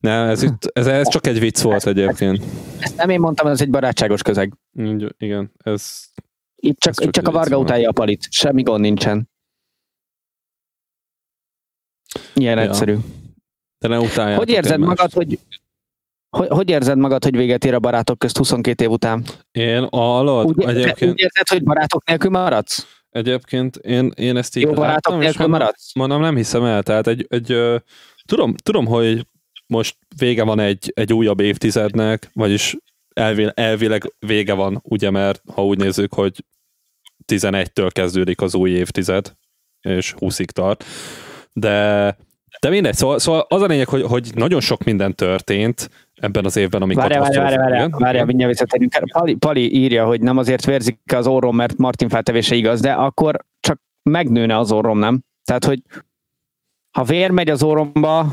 [0.00, 2.44] Nem, ez, itt, ez, ez csak egy vicc volt egyébként.
[2.78, 4.52] Ezt nem én mondtam, ez egy barátságos közeg.
[5.18, 6.08] Igen, ez...
[6.56, 9.30] Itt csak, ez itt csak a Varga utálja a palit, semmi gond nincsen.
[12.34, 12.62] Ilyen ja.
[12.62, 12.96] egyszerű.
[13.78, 14.38] De ne utálják.
[14.38, 15.38] Hogy érzed magad, hogy
[16.36, 19.24] hogy, hogy érzed magad, hogy véget ér a barátok közt 22 év után?
[19.50, 21.12] Én alatt úgy, egyébként...
[21.12, 23.02] Úgy érzed, hogy barátok nélkül maradsz?
[23.10, 25.94] Egyébként én, én ezt így Jó barátok nélkül maradsz?
[25.94, 26.82] Mondom, nem hiszem el.
[26.82, 27.56] Tehát egy, egy
[28.26, 29.26] tudom, tudom, hogy
[29.70, 32.76] most vége van egy, egy újabb évtizednek, vagyis
[33.14, 36.44] elvileg, elvileg vége van, ugye, mert ha úgy nézzük, hogy
[37.32, 39.36] 11-től kezdődik az új évtized,
[39.80, 40.84] és 20-ig tart,
[41.52, 42.16] de,
[42.60, 46.56] de mindegy, szóval, szóval az a lényeg, hogy, hogy nagyon sok minden történt ebben az
[46.56, 49.12] évben, amikor Várja, várja, várja, várja, várja, mindjárt visszatérünk.
[49.12, 53.44] Pali, Pali írja, hogy nem azért vérzik az orrom, mert Martin feltevése igaz, de akkor
[53.60, 55.22] csak megnőne az orrom, nem?
[55.44, 55.82] Tehát, hogy
[56.90, 58.32] ha vér megy az orromba,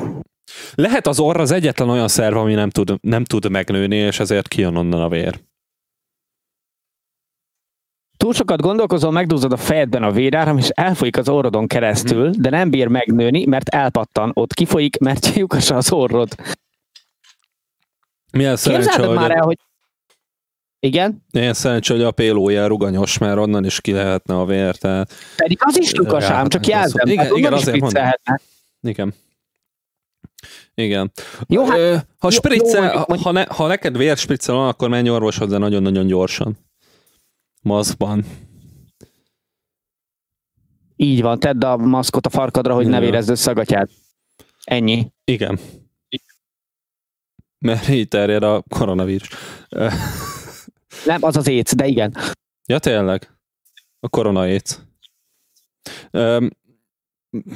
[0.76, 4.48] lehet az orr az egyetlen olyan szerv, ami nem tud, nem tud megnőni, és ezért
[4.48, 5.40] kijön onnan a vér.
[8.18, 12.70] Túl sokat gondolkozol, megduzzad a fejedben a véráram, és elfolyik az orrodon keresztül, de nem
[12.70, 14.32] bír megnőni, mert elpattan.
[14.34, 16.36] Ott kifolyik, mert lyukas az orrod.
[18.32, 19.16] Milyen szerencsé, hogy...
[19.16, 19.58] már el, hogy
[20.80, 21.26] igen?
[21.32, 24.76] Ilyen szerencsé, hogy a pélója ruganyos, mert onnan is ki lehetne a vér.
[24.76, 25.14] Tehát...
[25.36, 27.08] Pedig az is lyukas ám, csak jelzem.
[27.08, 28.04] Igen, igen azért mondom.
[28.82, 29.14] Igen.
[30.82, 31.12] Igen.
[31.48, 35.50] Jó, hát, ha, spricce, jó, ha, ha, ne, ha neked vérspricce van, akkor menj orvoshoz,
[35.50, 36.58] de nagyon-nagyon gyorsan.
[37.62, 38.26] Maszkban.
[40.96, 43.90] Így van, tedd a maszkot a farkadra, hogy ne vérezd össze a gatyát.
[44.64, 45.12] Ennyi.
[45.24, 45.60] Igen.
[47.60, 49.30] Mert így terjed a koronavírus.
[51.06, 52.16] Nem, az az éc, de igen.
[52.66, 53.38] Ja, tényleg.
[54.00, 54.80] A korona éc.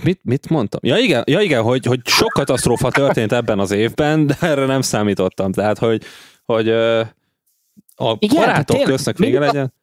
[0.04, 0.80] Mit, mit mondtam?
[0.84, 4.82] Ja igen, ja igen hogy, hogy sok katasztrófa történt ebben az évben, de erre nem
[4.82, 5.52] számítottam.
[5.52, 6.04] Tehát, hogy,
[6.46, 9.74] hogy a igen, barátok köznek vége legyen.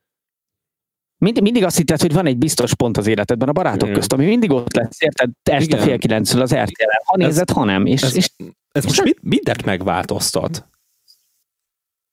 [1.19, 4.27] Mindig, mindig azt hitted, hogy van egy biztos pont az életedben a barátok közt, ami
[4.27, 5.31] mindig ott lesz, érted?
[5.43, 5.87] Este Igen.
[5.87, 7.87] fél kilencről az rtl Ha nézed, ha nem.
[7.87, 8.31] És, ez, és,
[8.73, 10.67] ez most mit, mindent megváltoztat.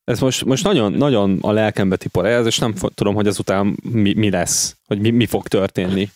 [0.03, 4.13] Ez most, most nagyon, nagyon a lelkembe tipor ez, és nem tudom, hogy ezután mi,
[4.13, 6.09] mi lesz, hogy mi, mi fog történni.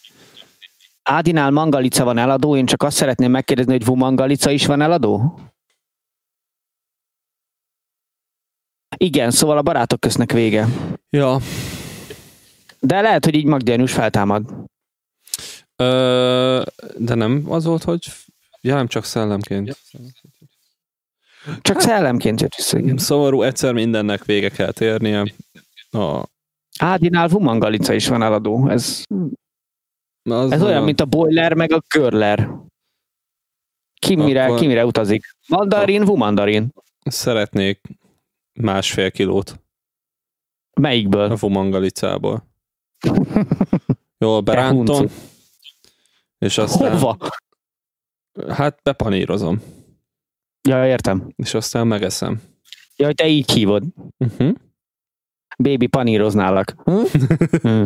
[1.12, 5.39] Ádinál mangalica van eladó, én csak azt szeretném megkérdezni, hogy vumangalica is van eladó?
[8.98, 10.67] Igen, szóval a barátok köznek vége.
[11.10, 11.38] Ja.
[12.80, 14.54] De lehet, hogy így Magdianus feltámad.
[15.76, 16.63] Ö,
[16.98, 18.06] de nem az volt, hogy
[18.62, 19.78] ja, nem csak szellemként.
[21.62, 22.98] Csak szellemként jött vissza, igen.
[22.98, 25.34] Szomorú, egyszer mindennek vége kell térnie.
[25.91, 26.24] A...
[26.80, 28.69] Ádinál Vumangalica is van eladó.
[28.69, 29.04] Ez,
[30.23, 32.49] az ez olyan, mint a boiler meg a körler.
[33.99, 34.60] Ki mire, Akkor...
[34.60, 35.36] ki mire utazik?
[35.47, 36.73] Mandarin, Vumandarin.
[37.03, 37.82] Szeretnék
[38.53, 39.60] másfél kilót.
[40.73, 41.32] Melyikből?
[41.32, 42.47] A Vumangalicából.
[44.17, 45.08] Jól berántom.
[46.38, 46.91] És aztán...
[46.91, 47.17] Hova?
[48.47, 49.62] Hát bepanírozom.
[50.62, 51.34] Ja, értem.
[51.36, 52.41] És aztán megeszem.
[52.95, 53.84] Ja, hogy te így hívod.
[54.17, 54.55] Uh-huh.
[55.58, 56.75] Baby, paníroználak.
[57.62, 57.84] Hm?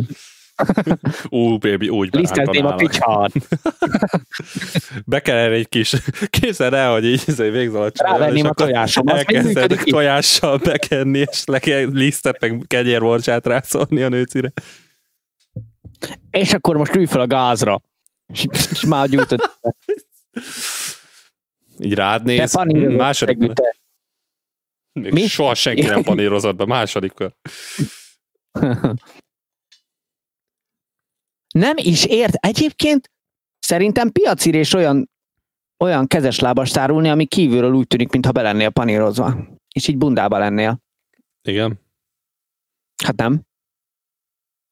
[1.28, 3.32] Ú, baby, úgy Liszteltém a picsát.
[5.06, 5.94] Be kell erre egy kis,
[6.30, 8.18] képzeld el, hogy így izé végzel a csinálni.
[8.18, 14.08] Rávenném a tojásom, az elkezded tojással bekenni, és le kell lisztet, meg kegyérborcsát rászolni a
[14.08, 14.52] nőcire.
[16.30, 17.80] És akkor most ülj fel a gázra.
[18.26, 19.60] És már gyújtott.
[21.78, 22.54] Így rád néz.
[22.96, 23.38] Második.
[24.92, 25.26] Még Mi?
[25.26, 27.32] soha senki nem panírozott be, második kör.
[31.58, 32.34] Nem is ért.
[32.34, 33.10] Egyébként
[33.58, 35.10] szerintem piacirés olyan,
[35.78, 39.36] olyan kezes lábas tárulni, ami kívülről úgy tűnik, mintha be lennél panírozva.
[39.74, 40.80] És így bundába lennél.
[41.42, 41.80] Igen.
[43.04, 43.42] Hát nem.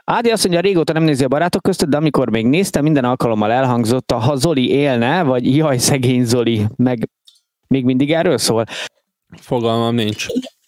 [0.04, 3.52] Ádi azt mondja, régóta nem nézi a barátok között, de amikor még nézte, minden alkalommal
[3.52, 7.08] elhangzott, ha Zoli élne, vagy jaj, szegény Zoli, meg
[7.66, 8.64] még mindig erről szól.
[9.36, 10.26] Fogalmam nincs.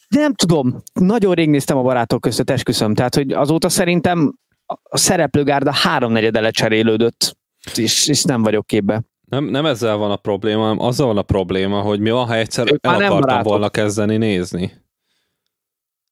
[0.09, 2.95] De nem tudom, nagyon rég néztem a barátok között, esküszöm.
[2.95, 4.35] Tehát, hogy azóta szerintem
[4.67, 7.37] a szereplőgárda háromnegyede lecserélődött,
[7.75, 9.03] és, és nem vagyok képbe.
[9.25, 12.35] Nem, nem ezzel van a probléma, hanem azzal van a probléma, hogy mi van, ha
[12.35, 14.73] egyszer ők el akartam volna kezdeni nézni.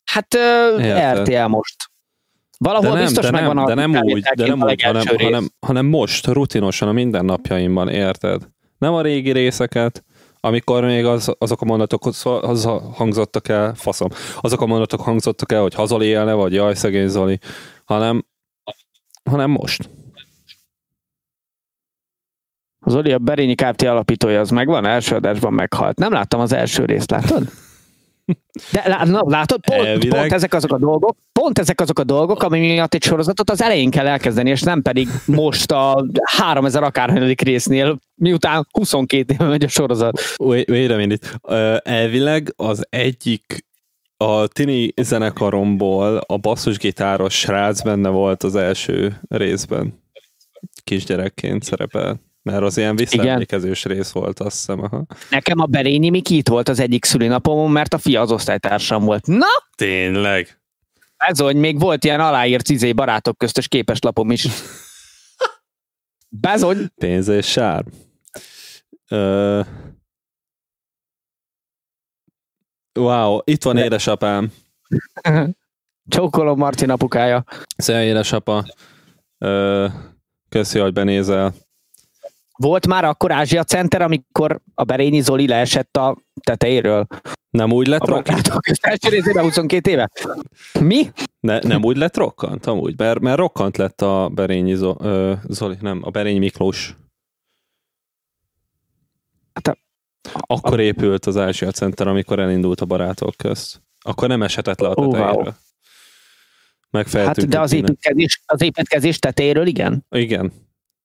[0.05, 1.91] Hát uh, RTL most.
[2.59, 5.05] Valahol de nem, biztos de megvan nem, a de nem úgy, de nem úgy hanem,
[5.19, 8.49] hanem, hanem most, rutinosan a mindennapjaimban, érted?
[8.79, 10.05] Nem a régi részeket,
[10.41, 14.09] amikor még az, azok a mondatok az hangzottak el, faszom,
[14.41, 17.39] azok a mondatok hangzottak el, hogy hazali élne, vagy jaj, szegény Zoli,
[17.85, 18.27] hanem,
[19.31, 19.89] hanem most.
[22.87, 23.83] Zoli, a Berényi Kft.
[23.83, 25.99] alapítója az megvan, első adásban meghalt.
[25.99, 27.49] Nem láttam az első részt, látod?
[28.73, 32.95] De látod, pont, pont ezek azok a dolgok, pont ezek azok a dolgok, ami miatt
[32.95, 38.67] egy sorozatot az elején kell elkezdeni, és nem pedig most a 3000 akárhanyadik résznél, miután
[38.71, 40.21] 22 éve megy a sorozat.
[40.39, 41.27] Wait, wait a minute.
[41.83, 43.65] Elvileg az egyik
[44.23, 50.01] a tini zenekaromból a basszusgitáros srác benne volt az első részben.
[50.85, 52.21] Kisgyerekként szerepel.
[52.43, 54.83] Mert az ilyen visszaemlékezős rész volt, azt hiszem.
[54.83, 55.05] Aha.
[55.31, 59.27] Nekem a Berényi Miki itt volt az egyik szülinapomon, mert a fia az osztálytársam volt.
[59.27, 59.47] Na!
[59.77, 60.61] Tényleg?
[61.17, 64.47] Ez, hogy még volt ilyen aláírt izé barátok köztös képeslapom is.
[66.29, 66.87] Bezony.
[66.95, 67.85] Pénz és sár.
[69.09, 69.61] Ö...
[72.95, 74.53] Wow, itt van édesapám.
[76.09, 77.45] Csókolom Martin apukája.
[77.77, 78.65] Szia édesapa.
[80.49, 81.55] Köszi, hogy benézel.
[82.57, 87.07] Volt már akkor Ázsia Center, amikor a Berényi Zoli leesett a tetejéről?
[87.51, 88.51] Nem úgy lett rokkant?
[88.81, 90.11] első részében 22 éve.
[90.81, 91.11] Mi?
[91.41, 94.75] Ne, nem úgy lett rokkant, amúgy, mert, mert rokkant lett a Berényi
[95.49, 96.97] Zoli, nem, a Berényi Miklós.
[99.53, 99.77] Hát a,
[100.33, 103.83] Akkor a, épült az Ázsia Center, amikor elindult a barátok közt.
[104.01, 105.31] Akkor nem eshetett le a tetejéről.
[105.31, 105.45] Oh,
[106.91, 107.25] wow.
[107.25, 110.07] Hát de az építkezés, az építkezés tetejéről igen?
[110.11, 110.53] Igen.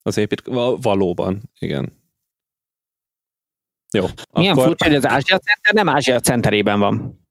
[0.02, 0.42] Az épít...
[0.82, 2.06] Valóban, igen.
[3.94, 4.06] Jó.
[4.34, 4.66] Milyen akkor...
[4.66, 7.27] furcsa, hogy az Ázsia Center nem Ázsia Centerében van.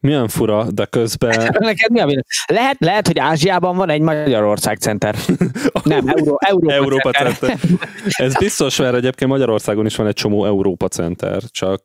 [0.00, 1.52] Milyen fura, de közben...
[1.58, 2.06] Neked mi a
[2.46, 5.16] lehet, lehet, hogy Ázsiában van egy Magyarország Center.
[5.84, 7.58] Nem, Euró, Európa, Európa Center.
[7.58, 7.88] Center.
[8.16, 11.82] Ez biztos, mert egyébként Magyarországon is van egy csomó Európa Center, csak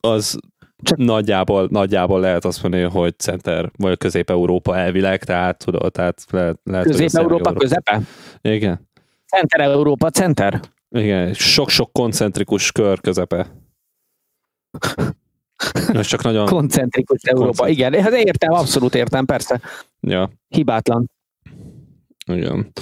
[0.00, 0.38] az
[0.82, 6.58] csak nagyjából, nagyjából lehet azt mondani, hogy center, vagy Közép-Európa elvileg, tehát tudod, tehát lehet,
[6.64, 8.00] lehet Közép-Európa közepe?
[8.40, 8.88] Igen.
[9.26, 10.60] Center Európa Center?
[10.88, 13.46] Igen, sok-sok koncentrikus kör közepe.
[16.00, 16.46] Ez csak nagyon...
[16.46, 18.02] Koncentrikus Európa, igen.
[18.02, 19.60] Hát értem, abszolút értem, persze.
[20.00, 20.30] Ja.
[20.48, 21.10] Hibátlan.
[22.26, 22.72] Igen.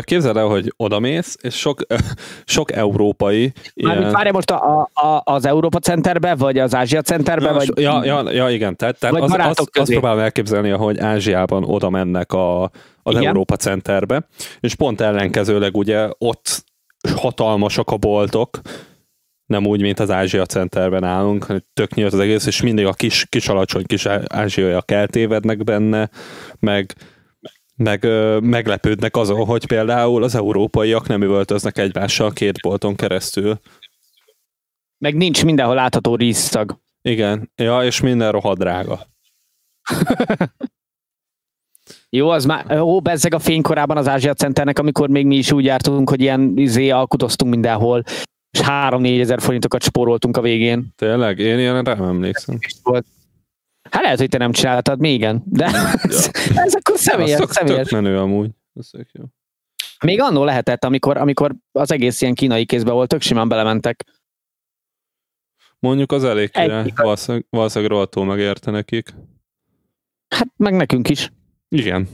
[0.00, 1.80] Képzeld el, hogy odamész, és sok,
[2.44, 3.52] sok európai...
[3.74, 4.12] Mármint ilyen...
[4.12, 7.52] várj most a, a, az Európa Centerbe, vagy az Ázsia Centerbe?
[7.52, 7.72] vagy...
[7.80, 8.76] Ja, ja, ja, igen.
[8.76, 12.62] Tehát, tehát az, az, azt próbálom elképzelni, hogy Ázsiában oda mennek a,
[13.02, 13.26] az igen?
[13.26, 14.26] Európa Centerbe,
[14.60, 16.64] és pont ellenkezőleg ugye ott
[17.14, 18.60] hatalmasak a boltok,
[19.46, 23.26] nem úgy, mint az Ázsia Centerben állunk, tök nyílt az egész, és mindig a kis,
[23.28, 26.10] kis alacsony kis ázsiaiak eltévednek benne,
[26.58, 26.94] meg
[27.76, 33.60] meg ö, meglepődnek azon, hogy például az európaiak nem üvöltöznek egymással két bolton keresztül.
[34.98, 36.78] Meg nincs mindenhol látható rízszag.
[37.02, 39.06] Igen, ja, és minden rohadt drága.
[42.10, 45.64] Jó, az már, ó, bezzeg a fénykorában az Ázsia Centernek, amikor még mi is úgy
[45.64, 48.02] jártunk, hogy ilyen izé alkudoztunk mindenhol,
[48.56, 50.92] és 3-4 ezer forintokat spóroltunk a végén.
[50.96, 51.38] Tényleg?
[51.38, 52.58] Én ilyen nem emlékszem.
[52.82, 53.06] Volt.
[53.90, 55.42] Hát lehet, hogy te nem csináltad, még igen.
[55.44, 55.90] De ja.
[56.02, 57.40] ez, ez akkor személyes.
[57.40, 57.88] Az személyes.
[57.88, 58.50] Tök menő amúgy.
[58.74, 59.24] Ez jó.
[60.04, 64.04] Még annó lehetett, amikor, amikor az egész ilyen kínai kézbe volt, tök simán belementek.
[65.78, 66.92] Mondjuk az elég király.
[66.94, 69.14] Valószínűleg, valószínűleg rohadtul megérte nekik.
[70.28, 71.32] Hát meg nekünk is.
[71.68, 72.08] Igen.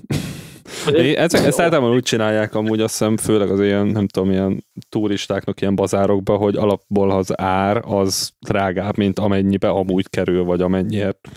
[0.92, 4.64] É, ezek, ezt általában úgy csinálják amúgy azt hiszem, főleg az ilyen, nem tudom, ilyen
[4.88, 11.28] turistáknak ilyen bazárokba, hogy alapból az ár az drágább, mint amennyibe amúgy kerül, vagy amennyiért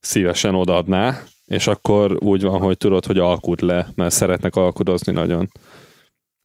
[0.00, 5.48] szívesen odaadná, és akkor úgy van, hogy tudod, hogy alkud le, mert szeretnek alkudozni nagyon.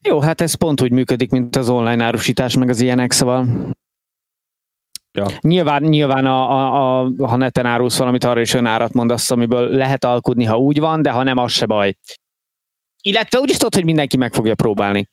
[0.01, 3.47] Jó, hát ez pont úgy működik, mint az online árusítás, meg az ilyenek, szóval
[5.12, 5.26] Ja.
[5.41, 10.04] Nyilván, nyilván a, a, a, ha neten árulsz valamit, arra is árat mondasz, amiből lehet
[10.04, 11.98] alkudni, ha úgy van, de ha nem, az se baj.
[13.02, 15.10] Illetve úgy is tudod, hogy mindenki meg fogja próbálni.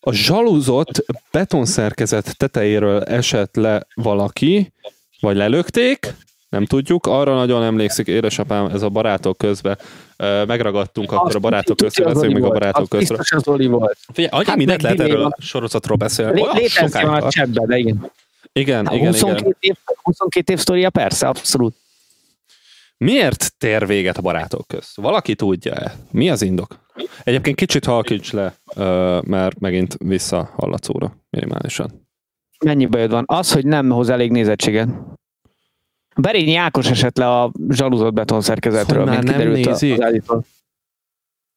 [0.00, 4.72] A zsalúzott betonszerkezet tetejéről esett le valaki,
[5.20, 6.14] vagy lelökték,
[6.56, 9.78] nem tudjuk, arra nagyon emlékszik édesapám, ez a barátok közben
[10.46, 13.08] megragadtunk Azt akkor a barátok között, beszéljünk még a barátok között.
[13.08, 13.98] Biztos az Oli volt.
[14.12, 16.42] Figyelj, annyi hát mindent lehet erről a sorozatról beszélni.
[16.52, 18.10] Létezik a csetbe, de igen.
[18.52, 19.56] Igen, igen, 22 igen.
[19.60, 21.74] Év, 22 év sztoria, persze, abszolút.
[22.96, 24.96] Miért tér véget a barátok közt?
[24.96, 25.94] Valaki tudja-e?
[26.10, 26.78] Mi az indok?
[27.24, 28.54] Egyébként kicsit halkíts le,
[29.22, 32.08] mert megint vissza hallatszóra minimálisan.
[32.64, 33.24] Mennyi bajod van?
[33.26, 34.88] Az, hogy nem hoz elég nézettséget.
[36.20, 39.80] Berényi Ákos esett le a zsalúzott betonszerkezetről, mint kiderült az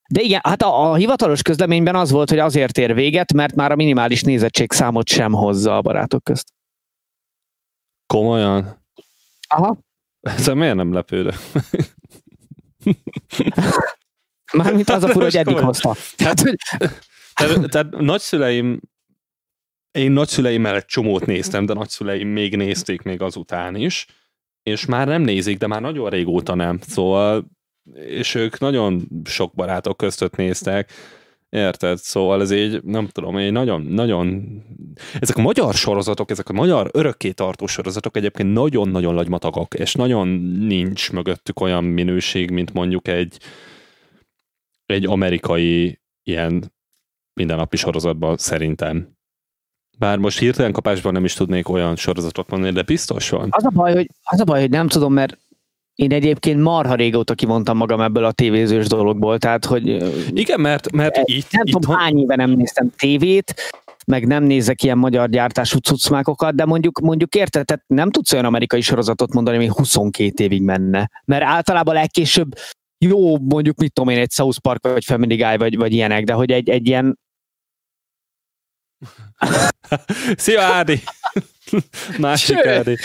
[0.10, 3.72] De igen, hát a, a hivatalos közleményben az volt, hogy azért ér véget, mert már
[3.72, 6.54] a minimális nézettség számot sem hozza a barátok közt.
[8.08, 8.86] Komolyan?
[9.48, 9.78] Aha.
[10.22, 11.36] Ezzel miért nem lepődök?
[14.54, 15.96] Mármint az a fura, hogy eddig hozta.
[16.16, 16.44] Tehát,
[17.34, 18.80] tehát, tehát nagyszüleim
[19.92, 24.06] én nagyszüleimmel egy csomót néztem, de nagyszüleim még nézték még azután is,
[24.70, 26.80] és már nem nézik, de már nagyon régóta nem.
[26.82, 27.46] Szóval,
[27.94, 30.92] és ők nagyon sok barátok között néztek,
[31.50, 31.98] Érted?
[31.98, 34.48] Szóval ez így, nem tudom, egy nagyon, nagyon...
[35.20, 40.28] Ezek a magyar sorozatok, ezek a magyar örökké tartó sorozatok egyébként nagyon-nagyon lagymatagak, és nagyon
[40.58, 43.38] nincs mögöttük olyan minőség, mint mondjuk egy,
[44.86, 46.74] egy amerikai ilyen
[47.34, 49.18] mindennapi sorozatban szerintem.
[50.00, 53.48] Bár most hirtelen kapásban nem is tudnék olyan sorozatot mondani, de biztos van.
[53.50, 55.38] Az a baj, hogy, az a baj, hogy nem tudom, mert
[55.96, 59.88] én egyébként marha régóta kivontam magam ebből a tévézős dologból, tehát hogy...
[60.38, 61.52] Igen, mert, mert itt...
[61.52, 63.54] Nem itt tudom, hány éve nem néztem tévét,
[64.06, 68.46] meg nem nézek ilyen magyar gyártású cuccmákokat, de mondjuk, mondjuk érted, tehát nem tudsz olyan
[68.46, 71.10] amerikai sorozatot mondani, ami 22 évig menne.
[71.26, 72.56] Mert általában legkésőbb
[73.06, 76.34] jó, mondjuk mit tudom én, egy South Park, vagy Family Guy, vagy, vagy ilyenek, de
[76.34, 77.20] hogy egy, egy ilyen
[80.36, 81.04] Szia, Ádi!
[82.18, 82.70] Másik Ső.
[82.70, 82.98] Ádi.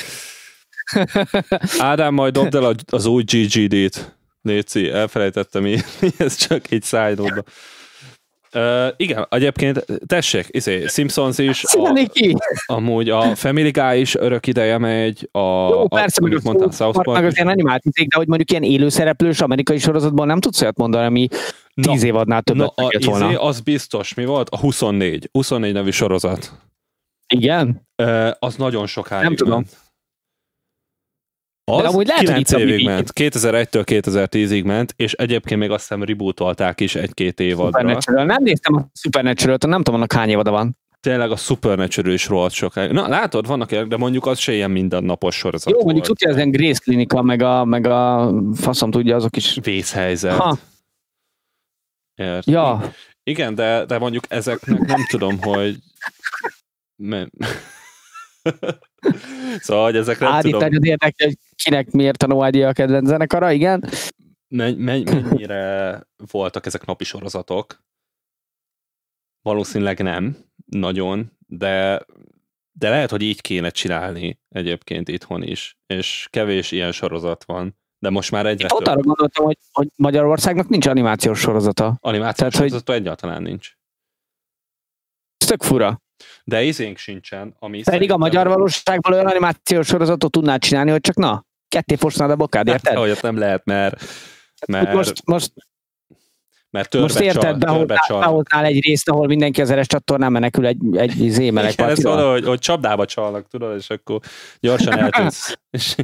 [1.78, 4.16] Ádám, majd dobd el az új GGD-t.
[4.42, 7.42] Léci, elfelejtettem írni, ez csak egy szájnóba.
[8.54, 12.04] Uh, igen, egyébként tessék, izé, Simpsons is, a,
[12.66, 17.20] amúgy a Family Guy is örök ideje megy, a, Jó, persze, a, mondtam, South Park,
[17.20, 21.06] meg az ilyen animált de hogy mondjuk ilyen élőszereplős amerikai sorozatban nem tudsz olyat mondani,
[21.06, 21.28] ami
[21.74, 23.26] tíz év adnál többet na, a, volna.
[23.26, 24.48] Izé, az biztos, mi volt?
[24.48, 26.52] A 24, 24 nevű sorozat.
[27.26, 27.88] Igen?
[28.02, 29.54] Uh, az nagyon sokáig Nem tudom.
[29.54, 29.83] Ment.
[31.64, 32.86] Az De amúgy lehet, 9 évig így...
[32.86, 37.78] ment, 2001-től 2010-ig ment, és egyébként még azt hiszem rebootolták is egy-két évadra.
[37.78, 38.24] Supernatural.
[38.24, 40.76] Nem néztem a Supernatural-t, nem tudom, annak hány évada van.
[41.00, 42.90] Tényleg a Supernatural is rohadt sokáig.
[42.90, 46.50] Na, látod, vannak de mondjuk az se ilyen mindennapos sorozat Jó, mondjuk tudja, ez ilyen
[46.50, 49.58] Grace Klinika, meg a, meg a faszom tudja, azok is.
[49.62, 50.36] Vészhelyzet.
[50.36, 50.58] Ha.
[52.14, 52.46] Ért.
[52.46, 52.92] Ja.
[53.22, 55.76] Igen, de, de mondjuk ezeknek nem tudom, hogy
[59.60, 60.68] szóval, hogy ezek nem Ádi, tudom...
[60.72, 63.84] az érdekel, hogy kinek miért Noádi a kedvenc zenekara, igen?
[64.48, 67.82] Men- men- mennyire voltak ezek napi sorozatok?
[69.42, 70.36] Valószínűleg nem,
[70.66, 72.04] nagyon, de,
[72.72, 77.76] de lehet, hogy így kéne csinálni egyébként itthon is, és kevés ilyen sorozat van.
[77.98, 81.96] De most már egyre Ott arra gondoltam, hogy, hogy Magyarországnak nincs animációs sorozata.
[82.00, 83.00] Animációs Tehát, sorozata hogy...
[83.00, 83.72] egyáltalán nincs.
[85.36, 86.02] Ez tök fura.
[86.44, 91.16] De izénk sincsen, ami Pedig a magyar valóságban olyan animációs sorozatot tudnád csinálni, hogy csak
[91.16, 92.96] na, ketté fosnád a bokád, érted?
[92.96, 94.04] Olyat nem lehet, mert,
[94.66, 95.52] mert most, most
[96.74, 101.10] mert törbe Most érted, behoznál egy részt, ahol mindenki az eres csatornán menekül egy, egy
[101.28, 101.72] zémelek.
[101.72, 104.20] Igen, ez van, hogy, hogy csapdába csalnak, tudod, és akkor
[104.60, 105.54] gyorsan eltűnsz.
[105.70, 105.94] és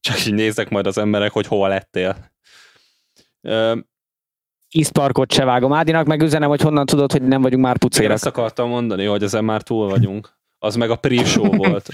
[0.00, 2.30] csak így nézek majd az emberek, hogy hova lettél.
[4.70, 5.72] Iszparkot se vágom.
[5.72, 8.12] Ádinak meg üzenem, hogy honnan tudod, hogy nem vagyunk már pucérak.
[8.12, 10.36] Ezt akartam mondani, hogy ezen már túl vagyunk.
[10.58, 11.88] Az meg a pre-show volt.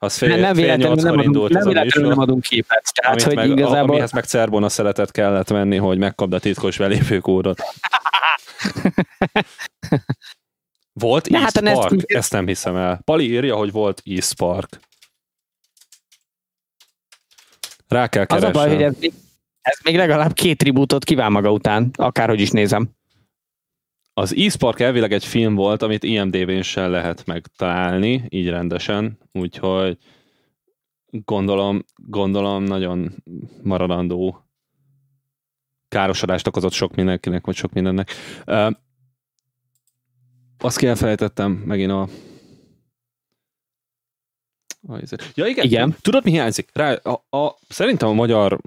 [0.00, 2.92] Az fél, nem, nem nyolckor nem indult nem, a nem adunk képet.
[2.94, 3.90] Tehát, hogy meg, igazából...
[3.90, 7.60] Amihez meg Cerbona szeretet kellett venni, hogy megkapd a titkos belépőkódot.
[10.92, 11.92] volt East hát Park?
[11.92, 13.00] Ezt, ezt nem hiszem el.
[13.04, 14.80] Pali írja, hogy volt East Park.
[17.88, 18.48] Rá kell keresni.
[18.48, 18.94] Az a baj, hogy ez,
[19.68, 22.90] ez még legalább két tribútot kíván maga után, akárhogy is nézem.
[24.14, 29.98] Az e-Spark elvileg egy film volt, amit IMDb-n sem lehet megtalálni, így rendesen, úgyhogy
[31.10, 33.14] gondolom, gondolom nagyon
[33.62, 34.46] maradandó
[35.88, 38.10] károsodást okozott sok mindenkinek, vagy sok mindennek.
[38.46, 38.70] Uh,
[40.58, 42.08] azt elfelejtettem megint a
[45.34, 45.64] Ja, igen.
[45.64, 45.96] igen.
[46.00, 46.68] Tudod, mi hiányzik?
[46.72, 48.60] Rá, a, a, szerintem a magyar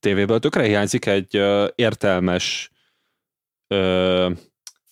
[0.00, 2.70] tévéből tökre hiányzik egy uh, értelmes
[3.68, 4.32] uh,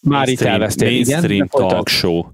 [0.01, 2.25] már itt elvesztél, mainstream igen, talk show.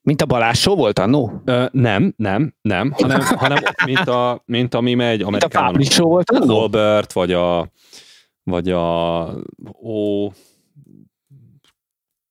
[0.00, 1.42] Mint a Balázs show volt annó?
[1.70, 5.74] Nem, nem, nem, hanem, hanem mint, a, mint ami megy Amerikában.
[5.74, 6.46] Mint a show volt annó?
[6.46, 7.70] Colbert, vagy a,
[8.42, 9.24] vagy a
[9.82, 10.30] ó,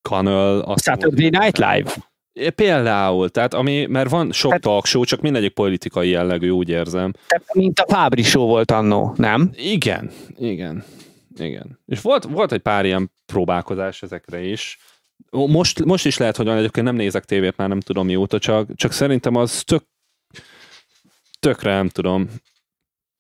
[0.01, 0.75] Connell.
[0.75, 1.93] Saturday Night Live.
[2.55, 7.13] Például, tehát ami, mert van sok hát, talk show, csak mindegyik politikai jellegű, úgy érzem.
[7.53, 9.51] Mint a Fábri show volt annó, nem?
[9.55, 10.83] Igen, igen.
[11.37, 11.79] Igen.
[11.85, 14.79] És volt, volt egy pár ilyen próbálkozás ezekre is.
[15.29, 18.75] Most, most is lehet, hogy van, egyébként nem nézek tévét, már nem tudom mióta, csak,
[18.75, 19.83] csak szerintem az tök,
[21.39, 22.29] tökre nem tudom,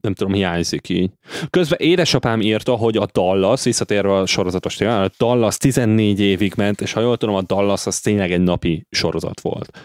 [0.05, 1.11] nem tudom, hiányzik így.
[1.49, 6.81] Közben édesapám írta, hogy a Dallas, visszatérve a sorozatos témán, a Dallas 14 évig ment,
[6.81, 9.79] és ha jól tudom, a Dallas az tényleg egy napi sorozat volt.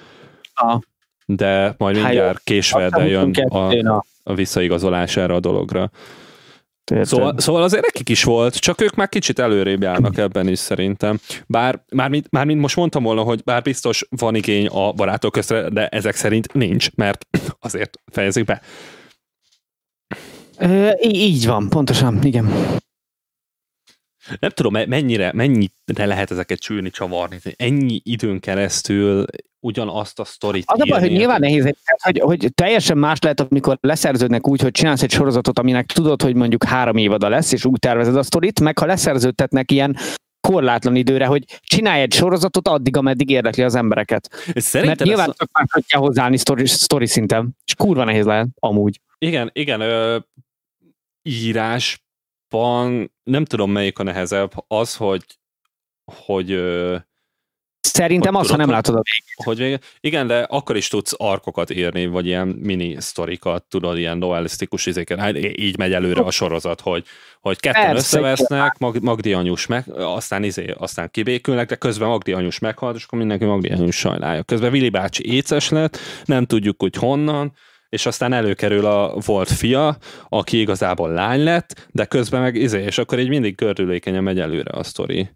[0.55, 0.81] Ah.
[1.27, 5.91] De majd mindjárt késve jön a, a visszaigazolás erre a dologra.
[7.03, 11.19] Szóval, szóval azért nekik is volt, csak ők már kicsit előrébb járnak ebben is szerintem.
[11.47, 15.89] Bár mármint, mármint most mondtam volna, hogy bár biztos van igény a barátok közre, de
[15.89, 17.27] ezek szerint nincs, mert
[17.61, 18.61] azért fejezik be.
[20.61, 22.45] Ö, így van, pontosan, igen.
[24.39, 27.39] Nem tudom, mennyire, mennyire lehet ezeket csülni, csavarni.
[27.57, 29.25] Ennyi időn keresztül
[29.61, 33.79] ugyanazt a sztorit Az a baj, hogy nyilván nehéz, hogy, hogy teljesen más lehet, amikor
[33.81, 37.79] leszerződnek úgy, hogy csinálsz egy sorozatot, aminek tudod, hogy mondjuk három évada lesz, és úgy
[37.79, 39.97] tervezed a sztorit, meg ha leszerződtetnek ilyen
[40.41, 44.29] korlátlan időre, hogy csinálj egy sorozatot addig, ameddig érdekli az embereket.
[44.55, 45.37] Szerinted Mert nyilván ez...
[45.37, 49.01] csak más kell hozzáállni sztori, sztori szinten, és kurva nehéz lehet, amúgy.
[49.19, 50.19] Igen, igen, ö,
[51.23, 55.25] írásban nem tudom melyik a nehezebb, az, hogy
[56.27, 56.61] hogy
[57.83, 59.45] Szerintem az, ha nem látod a végét.
[59.45, 59.79] Hogy vége?
[60.01, 65.19] Igen, de akkor is tudsz arkokat írni, vagy ilyen mini sztorikat, tudod, ilyen novellisztikus izéken.
[65.19, 67.05] Hát így megy előre a sorozat, hogy,
[67.41, 72.33] hogy ketten Persze, összevesznek, Mag- Magdi anyus meg, aztán, izé, aztán kibékülnek, de közben Magdi
[72.33, 74.43] anyus meghalt, és akkor mindenki Magdi anyus sajnálja.
[74.43, 77.53] Közben Vili bácsi éces lett, nem tudjuk, hogy honnan,
[77.91, 79.97] és aztán előkerül a volt fia,
[80.29, 84.71] aki igazából lány lett, de közben meg izé, és akkor így mindig körülékenyen megy előre
[84.71, 85.31] a sztori.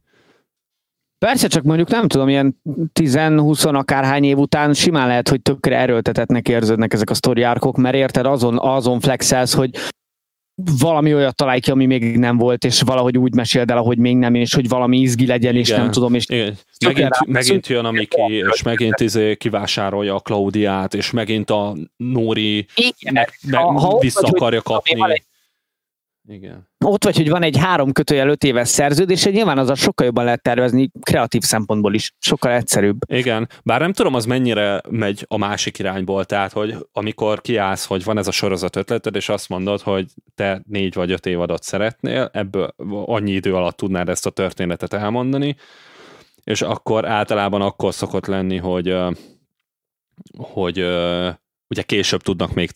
[1.19, 2.61] Persze, csak mondjuk nem tudom, ilyen
[3.01, 7.95] 10-20 akárhány év után simán lehet, hogy tökre erőltetetnek érződnek ezek a sztori árkok, mert
[7.95, 9.71] érted, azon, azon flexelsz, hogy
[10.55, 14.17] valami olyat találj ki, ami még nem volt, és valahogy úgy meséld el, ahogy még
[14.17, 16.15] nem, és hogy valami izgi legyen, és nem tudom.
[16.15, 16.57] És Igen.
[16.85, 22.67] Megint, megint jön a Miki, és megint izé kivásárolja a Klaudiát, és megint a Nóri
[22.75, 25.23] Igen, meg, meg ha, vissza akarja kapni.
[26.29, 26.69] Igen.
[26.85, 30.25] Ott vagy, hogy van egy három kötőjel öt éves szerződés, nyilván az a sokkal jobban
[30.25, 32.97] lehet tervezni kreatív szempontból is, sokkal egyszerűbb.
[33.07, 38.05] Igen, bár nem tudom, az mennyire megy a másik irányból, tehát, hogy amikor kiállsz, hogy
[38.05, 42.31] van ez a sorozat ötleted, és azt mondod, hogy te négy vagy öt évadot szeretnél,
[42.33, 42.75] ebből
[43.07, 45.57] annyi idő alatt tudnád ezt a történetet elmondani,
[46.45, 48.97] és akkor általában akkor szokott lenni, hogy
[50.39, 50.79] hogy
[51.69, 52.71] ugye később tudnak még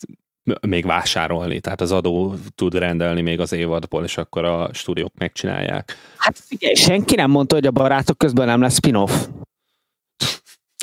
[0.67, 5.97] még vásárolni, tehát az adó tud rendelni még az évadból, és akkor a stúdiók megcsinálják.
[6.17, 9.27] Hát figyelj, senki nem mondta, hogy a barátok közben nem lesz spin-off.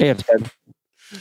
[0.02, 0.40] Érted?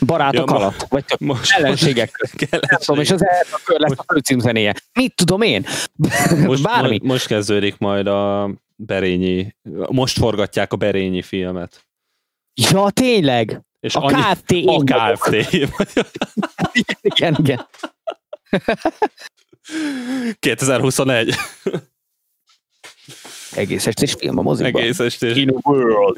[0.06, 2.60] Barátok ja, alatt, vagy most, ellenségek között.
[2.60, 3.26] tudom, és az
[3.64, 4.74] kör lesz a főcímzenéje.
[4.94, 5.66] Mit tudom én?
[6.46, 6.90] Most, Bármi.
[6.90, 9.56] Most, most kezdődik majd a Berényi,
[9.90, 11.86] most forgatják a Berényi filmet.
[12.54, 13.62] Ja, tényleg?
[13.80, 14.52] És a annyi, KFT.
[14.66, 15.52] A KFT.
[17.02, 17.68] igen, igen.
[20.40, 21.36] 2021.
[23.52, 24.82] Egész estés film a moziban.
[24.82, 25.38] Egész estés.
[25.38, 26.18] In a world.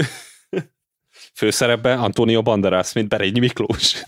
[1.34, 3.95] Főszerepben Antonio Banderas, mint Berényi Miklós.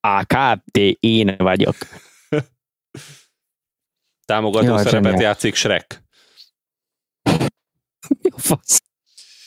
[0.00, 1.76] AKT, én vagyok.
[4.24, 5.22] Támogató Jaj, szerepet zseniál.
[5.22, 6.02] játszik Shrek.
[8.22, 8.82] Jó fasz.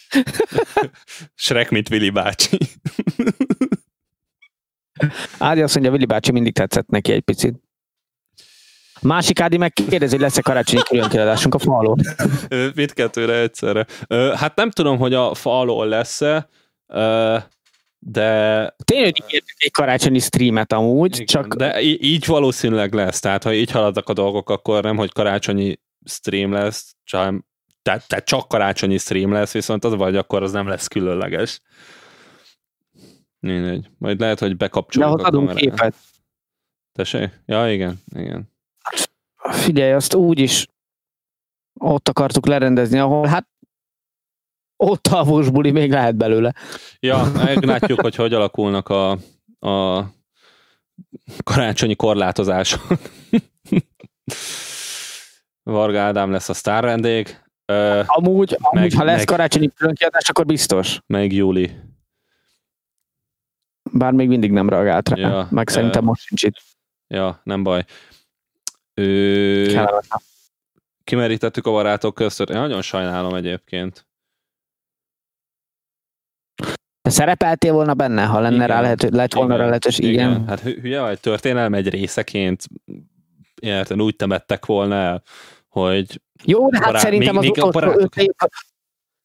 [1.36, 2.58] Shrek, mint Vili bácsi.
[5.38, 7.56] Ádi azt mondja, Vili bácsi mindig tetszett neki egy picit.
[9.02, 12.00] Másik Ádi meg kérdezi, hogy lesz-e karácsonyi különkiadásunk a falon.
[12.76, 13.86] Mindkettőre egyszerre.
[14.36, 16.50] Hát nem tudom, hogy a falon lesz-e,
[18.00, 18.76] de...
[18.84, 21.56] Tényleg ígértük egy karácsonyi streamet amúgy, igen, csak...
[21.56, 26.52] De így valószínűleg lesz, tehát ha így haladnak a dolgok, akkor nem, hogy karácsonyi stream
[26.52, 27.44] lesz, csak,
[27.82, 31.62] tehát, tehát csak karácsonyi stream lesz, viszont az vagy akkor az nem lesz különleges.
[33.40, 33.90] Mindegy.
[33.98, 35.96] Majd lehet, hogy bekapcsoljuk De a adunk képet.
[36.92, 37.42] Tessék?
[37.46, 38.52] Ja, igen, igen.
[39.36, 40.68] Figyelj, azt úgy is
[41.80, 43.48] ott akartuk lerendezni, ahol hát
[44.76, 46.54] ott a buli még lehet belőle.
[47.00, 49.12] Ja, meglátjuk, hogy hogy alakulnak a,
[49.60, 50.06] a
[51.44, 52.82] karácsonyi korlátozások.
[55.64, 57.42] Varga Ádám lesz a sztár vendég.
[58.06, 61.00] Amúgy, meg, amúgy ha lesz meg, karácsonyi különkiadás, akkor biztos.
[61.06, 61.76] Meg Júli.
[63.94, 66.56] Bár még mindig nem reagált rá, ja, meg szerintem most sincs itt.
[67.08, 67.86] Ja, nem baj.
[68.94, 69.88] Ő...
[71.04, 74.08] Kimerítettük a barátok közt, én nagyon sajnálom egyébként.
[77.02, 80.12] Te szerepeltél volna benne, ha lenne igen, rá lehető, lett volna igen, rá lehetős, igen.
[80.12, 80.48] igen.
[80.48, 82.64] Hát hülye vagy, történelem egy részeként
[83.62, 85.24] érten úgy temettek volna el,
[85.68, 88.32] hogy jó, de hát barát, szerintem még, az utolsó öt év,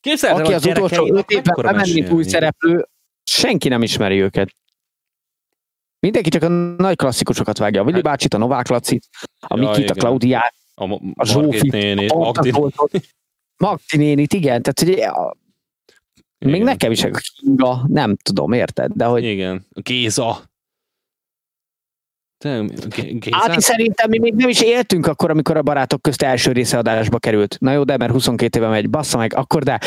[0.00, 2.88] Képzeld, aki az utolsó öt évben bemenni új szereplő,
[3.24, 4.54] senki nem ismeri őket.
[5.98, 7.80] Mindenki csak a nagy klasszikusokat vágja.
[7.80, 9.08] A Vili hát, bácsit, a Novák Lacit,
[9.38, 12.52] a ja, Mikit, a Klaudiát, a, a Zsófit, nénit, a Magdi,
[13.56, 14.62] Magdi nénit, igen.
[14.62, 15.36] Tehát, hogy a,
[16.38, 16.52] igen.
[16.52, 18.92] még nekem is a Kinga, nem tudom, érted?
[18.92, 19.24] De hogy...
[19.24, 20.42] Igen, Géza.
[23.30, 27.18] Hát szerintem mi még nem is éltünk akkor, amikor a barátok közt első része adásba
[27.18, 27.56] került.
[27.60, 29.80] Na jó, de mert 22 éve megy, bassza meg, akkor de.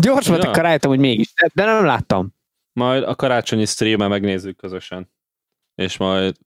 [0.00, 0.48] Gyors volt, ja.
[0.48, 2.34] akkor rájöttem, hogy mégis, de nem láttam.
[2.72, 5.12] Majd a karácsonyi streamen megnézzük közösen.
[5.74, 6.36] És majd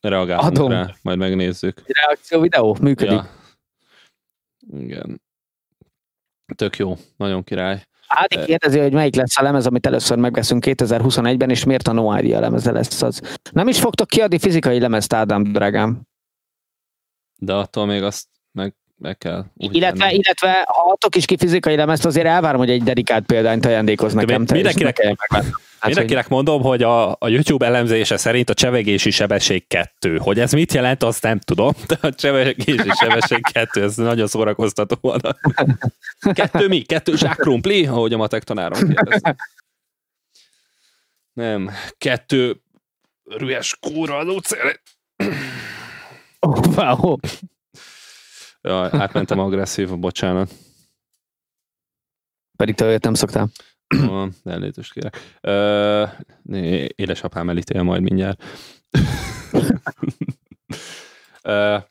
[0.00, 0.70] reagálunk Adom.
[0.70, 1.82] rá, majd megnézzük.
[1.86, 3.12] Reakció videó működik.
[3.12, 3.28] Ja.
[4.78, 5.22] Igen.
[6.54, 7.86] Tök jó, nagyon király.
[8.06, 12.18] Ádi kérdezi, hogy melyik lesz a lemez, amit először megveszünk 2021-ben, és miért a No
[12.18, 13.38] Idea lemeze lesz az.
[13.52, 16.00] Nem is fogtok kiadni fizikai lemezt, Ádám, drágám.
[17.38, 18.26] De attól még azt
[19.04, 19.44] meg kell.
[19.56, 24.12] Illetve, illetve ha adtok is ki fizikai lemezt, azért elvárom, hogy egy dedikált példányt ajándékoz
[24.12, 24.44] nekem.
[24.50, 25.44] Mindenkinek, hát,
[25.86, 26.32] mindenkinek hogy...
[26.32, 30.16] mondom, hogy a, a YouTube elemzése szerint a csevegési sebesség kettő.
[30.16, 34.96] Hogy ez mit jelent, azt nem tudom, de a csevegési sebesség kettő, ez nagyon szórakoztató
[35.00, 35.36] volna.
[36.32, 36.82] Kettő mi?
[36.82, 37.86] Kettő zsákkrumpli?
[37.86, 39.22] Ahogy a matek tanárom kérdezi.
[41.32, 41.70] Nem.
[41.98, 42.60] Kettő
[43.24, 44.40] rühes kúra adó
[46.40, 47.16] Oh, wow.
[48.68, 50.50] Ja, átmentem agresszív, bocsánat.
[52.56, 53.48] Pedig te olyat nem szoktál.
[54.08, 55.36] Oh, elnézést kérek.
[55.42, 56.08] Uh,
[56.96, 58.42] édesapám elítél majd mindjárt.
[61.44, 61.82] uh,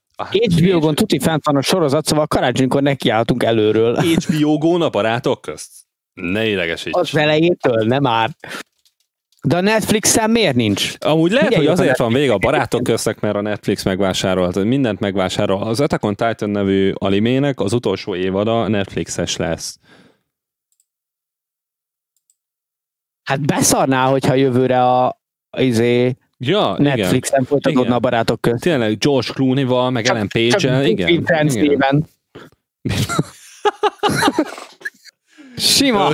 [0.56, 3.96] HBO-gon tuti fent van a sorozat, szóval karácsonykor nekiálltunk előről.
[3.96, 5.72] HBO-gon a barátok közt?
[6.14, 6.98] Ne idegesíts.
[6.98, 8.36] Az elejétől, nem már.
[9.48, 10.94] De a Netflixen miért nincs?
[11.00, 15.00] Amúgy lehet, Milyen hogy azért van vége a barátok köztek, mert a Netflix megvásárolt, mindent
[15.00, 15.62] megvásárol.
[15.64, 19.80] Az Attack on Titan nevű animének az utolsó évada Netflixes lesz.
[23.24, 25.22] Hát beszarná, hogyha jövőre a
[25.58, 28.60] izé, ja, Netflixen folytatódna a barátok között.
[28.60, 30.86] Tényleg George Clooney-val, meg Ellen Page-el.
[30.86, 31.48] Igen.
[31.48, 32.06] igen.
[35.64, 36.12] Sima.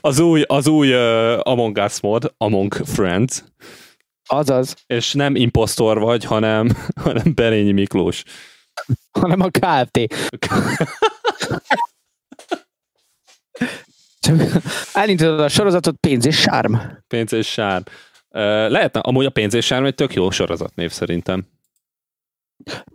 [0.00, 3.44] Az új, az új uh, Among Us mod, Among Friends.
[4.26, 4.74] Azaz.
[4.86, 6.68] És nem impostor vagy, hanem,
[7.04, 8.22] hanem Berényi Miklós.
[9.10, 10.14] Hanem a KFT.
[14.92, 16.74] Elindítod a sorozatot pénz és sárm.
[17.06, 17.82] Pénz és sárm.
[18.70, 21.46] Lehetne, amúgy a pénz és sárm egy tök jó sorozatnév szerintem.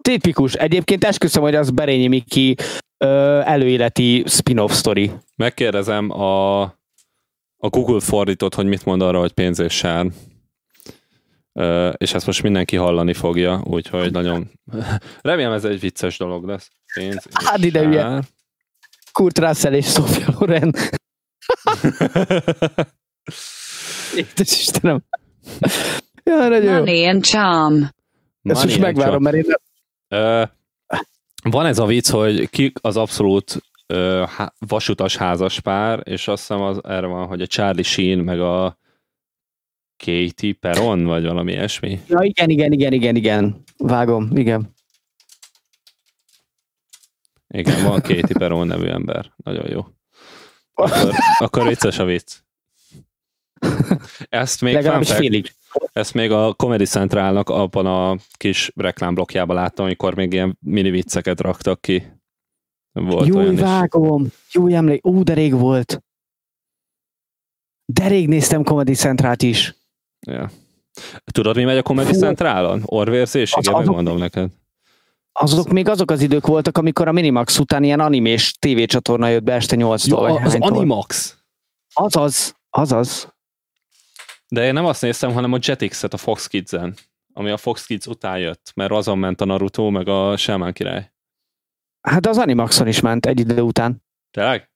[0.01, 0.54] Tipikus.
[0.54, 2.56] Egyébként esküszöm, hogy az Berényi Miki
[3.45, 5.12] előéleti spin-off story.
[5.36, 6.62] Megkérdezem a,
[7.58, 10.06] a Google fordított, hogy mit mond arra, hogy pénz és sár.
[11.97, 14.51] és ezt most mindenki hallani fogja, úgyhogy nagyon...
[15.22, 16.70] Remélem ez egy vicces dolog lesz.
[16.93, 18.20] Pénz és hát ide ugye.
[19.12, 20.74] Kurt Russell és Sofia Loren.
[24.16, 25.04] Édes Istenem.
[26.24, 27.84] ja, nagyon Money and charm.
[28.43, 29.45] Ezt most megvárom, mert én...
[30.08, 30.43] Ö,
[31.44, 36.62] van ez a vicc, hogy ki az abszolút ö, há, vasutas házaspár, és azt hiszem
[36.62, 38.78] az, erre van, hogy a Charlie Sheen meg a
[39.98, 42.00] Katie Perron, vagy valami ilyesmi.
[42.08, 43.64] Ja, igen, igen, igen, igen, igen.
[43.78, 44.74] Vágom, igen.
[47.48, 49.34] Igen, van Katie Perron nevű ember.
[49.36, 49.86] Nagyon jó.
[50.74, 52.34] Akkor, akkor vicces a vicc.
[54.30, 55.54] Ezt még Legalábbis félig.
[55.93, 61.41] Ezt még a Comedy Centralnak abban a kis reklámblokkjában láttam, amikor még ilyen mini vicceket
[61.41, 62.03] raktak ki.
[62.91, 64.26] Volt Jó, olyan vágom.
[64.26, 64.32] Is.
[64.51, 65.05] Jó emlék.
[65.05, 66.03] Ú, de rég volt.
[67.86, 69.76] De rég néztem Comedy Centralt is.
[70.28, 70.51] Ja.
[71.26, 72.82] Tudod, mi megy a Comedy Centralon?
[72.86, 73.53] Orvérzés?
[73.57, 74.49] Igen, megmondom neked.
[75.32, 79.53] Azok még azok az idők voltak, amikor a Minimax után ilyen animés tévécsatorna jött be
[79.53, 81.38] este 8 tól ja, Az Animax?
[81.93, 83.32] Azaz, azaz.
[84.54, 86.95] De én nem azt néztem, hanem a Jetix-et a Fox Kids-en,
[87.34, 91.12] ami a Fox Kids után jött, mert azon ment a Naruto, meg a Shaman király.
[92.01, 94.04] Hát az Animaxon is ment egy idő után.
[94.32, 94.72] Tényleg?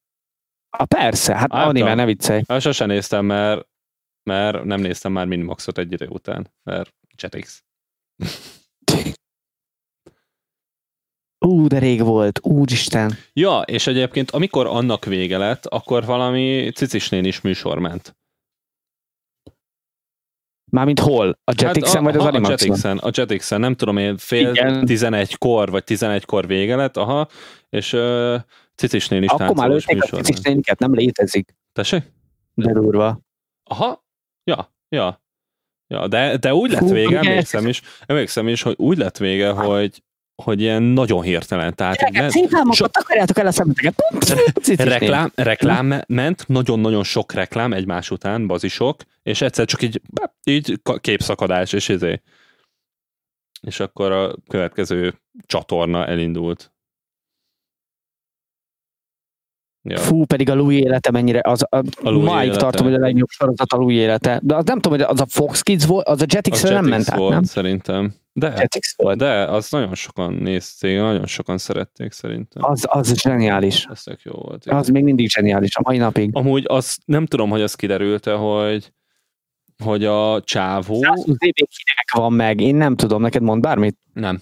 [0.77, 1.69] A persze, hát Álltam.
[1.69, 2.41] anime, ne viccelj.
[2.47, 3.67] Hát sosem néztem, mert,
[4.23, 7.63] mert nem néztem már Minimaxot egy idő után, mert Jetix.
[11.45, 13.13] Ú, de rég volt, úristen.
[13.33, 18.15] Ja, és egyébként amikor annak vége lett, akkor valami cicisnén is műsor ment.
[20.71, 21.39] Mármint hol?
[21.43, 22.49] A Jetixen hát vagy az Animaxon?
[22.49, 24.83] A Jetixen, a Jetixen, nem tudom én, fél Igen.
[24.87, 27.27] 11-kor, vagy 11-kor vége lett, aha,
[27.69, 28.35] és uh,
[28.75, 31.55] Cicisnél is Akkor már lőtték a Cicisnéniket, nem létezik.
[31.73, 32.11] Tessék?
[32.53, 33.19] De durva.
[33.63, 34.05] Aha,
[34.43, 35.21] ja, ja.
[35.87, 40.03] Ja, de, de úgy lett vége, emlékszem is, emlékszem is, hogy úgy lett vége, hogy,
[40.43, 41.75] hogy ilyen nagyon hirtelen.
[41.75, 42.31] Tehát Gyerekek,
[42.71, 44.03] so, takarjátok el a szemeteket.
[44.75, 50.01] reklám, reklám ment, nagyon-nagyon sok reklám egymás után, bazisok, és egyszer csak így,
[50.43, 52.21] így képszakadás, és izé.
[53.61, 56.71] És akkor a következő csatorna elindult.
[59.89, 59.97] Ja.
[59.97, 63.71] Fú, pedig a Louis élete mennyire, az a, a máig tartom, hogy a legjobb sorozat
[63.71, 64.39] a Louis élete.
[64.43, 67.09] De az nem tudom, hogy az a Fox Kids volt, az a Jetix nem ment
[67.09, 67.43] át, nem?
[67.43, 68.13] szerintem.
[68.33, 68.67] De,
[68.97, 69.17] volt.
[69.17, 72.63] de az nagyon sokan nézték, nagyon sokan szerették szerintem.
[72.65, 73.87] Az, az zseniális.
[73.91, 74.65] Ez tök jó volt.
[74.65, 74.77] Igen.
[74.77, 76.29] Az még mindig zseniális, a mai napig.
[76.33, 78.91] Amúgy az, nem tudom, hogy az kiderült-e, hogy
[79.83, 81.01] hogy a csávó...
[81.01, 83.97] 120 dB kinek van meg, én nem tudom, neked mond bármit?
[84.13, 84.41] Nem.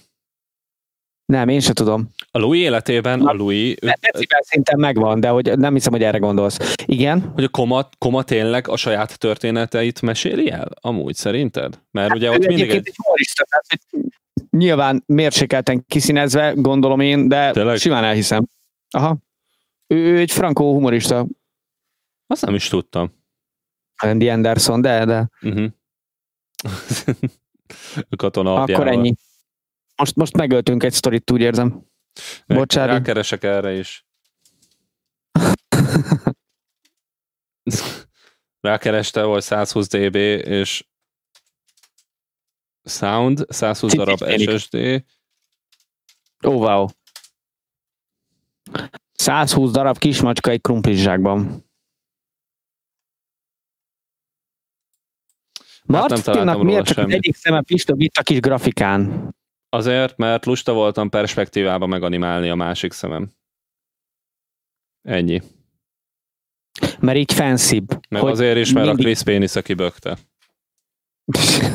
[1.26, 2.08] Nem, én se tudom.
[2.30, 3.74] A Louis életében Na, a Louis...
[3.74, 6.74] Decibel szinten megvan, de hogy nem hiszem, hogy erre gondolsz.
[6.84, 7.30] Igen?
[7.34, 10.68] Hogy a Koma, Koma tényleg a saját történeteit meséli el?
[10.80, 11.80] Amúgy szerinted?
[11.90, 12.70] Mert hát ugye ott mindig...
[12.70, 12.92] Egy...
[12.96, 13.66] Humorista, tehát,
[14.50, 17.76] nyilván mérsékelten kiszínezve, gondolom én, de tényleg?
[17.76, 18.46] simán elhiszem.
[18.90, 19.16] Aha.
[19.86, 21.26] Ő, ő egy frankó humorista.
[22.26, 23.12] Azt nem is tudtam.
[23.96, 25.28] Andy Anderson, de, de.
[25.42, 25.70] Uh-huh.
[28.16, 28.86] katona apjával.
[28.86, 29.14] Akkor ennyi.
[29.96, 31.86] Most, most megöltünk egy sztorit, úgy érzem.
[32.46, 32.96] Bocsánat.
[32.96, 34.06] Rákeresek erre is.
[38.60, 40.86] Rákereste, hogy 120 dB, és
[42.84, 44.74] sound, 120 darab SSD.
[46.46, 46.86] Ó, oh, wow.
[49.12, 51.64] 120 darab kismacska egy krumplizsákban.
[55.84, 59.34] Martinnak miért csak az egyik szeme pislog itt a kis grafikán?
[59.76, 63.30] Azért, mert lusta voltam perspektívába meganimálni a másik szemem.
[65.02, 65.42] Ennyi.
[67.00, 68.00] Mert így fancybb.
[68.08, 69.04] Meg azért is, mert mindig...
[69.04, 70.18] a Chris Pénisze kibökte.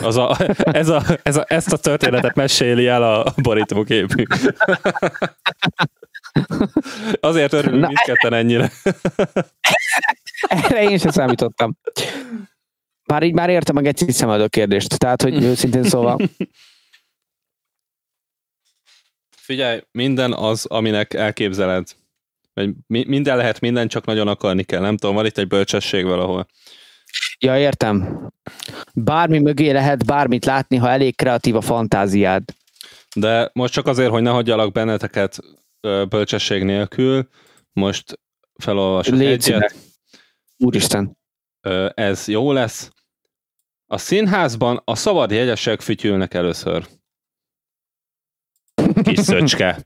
[0.02, 4.24] Az a, ez a, ez a, ezt a történetet meséli el a borítóképű.
[7.20, 8.72] Azért örülünk mindketten ennyire.
[10.48, 11.78] Erre én sem számítottam.
[13.06, 16.18] Bár így már értem a geci szemedő kérdést, tehát, hogy őszintén szóval.
[19.52, 21.88] Figyelj, minden az, aminek elképzeled.
[22.54, 24.82] Vagy minden lehet minden, csak nagyon akarni kell.
[24.82, 26.48] Nem tudom, van itt egy bölcsesség valahol.
[27.40, 28.28] Ja, értem.
[28.94, 32.44] Bármi mögé lehet bármit látni, ha elég kreatív a fantáziád.
[33.16, 35.40] De most csak azért, hogy ne hagyjalak benneteket
[36.10, 37.28] bölcsesség nélkül,
[37.74, 38.20] most
[38.64, 39.76] felolvasok Légy egyet.
[40.58, 41.18] Úristen.
[41.94, 42.92] Ez jó lesz.
[43.86, 46.88] A színházban a szabad jegyesek fütyülnek először.
[49.04, 49.86] Kis szöcske.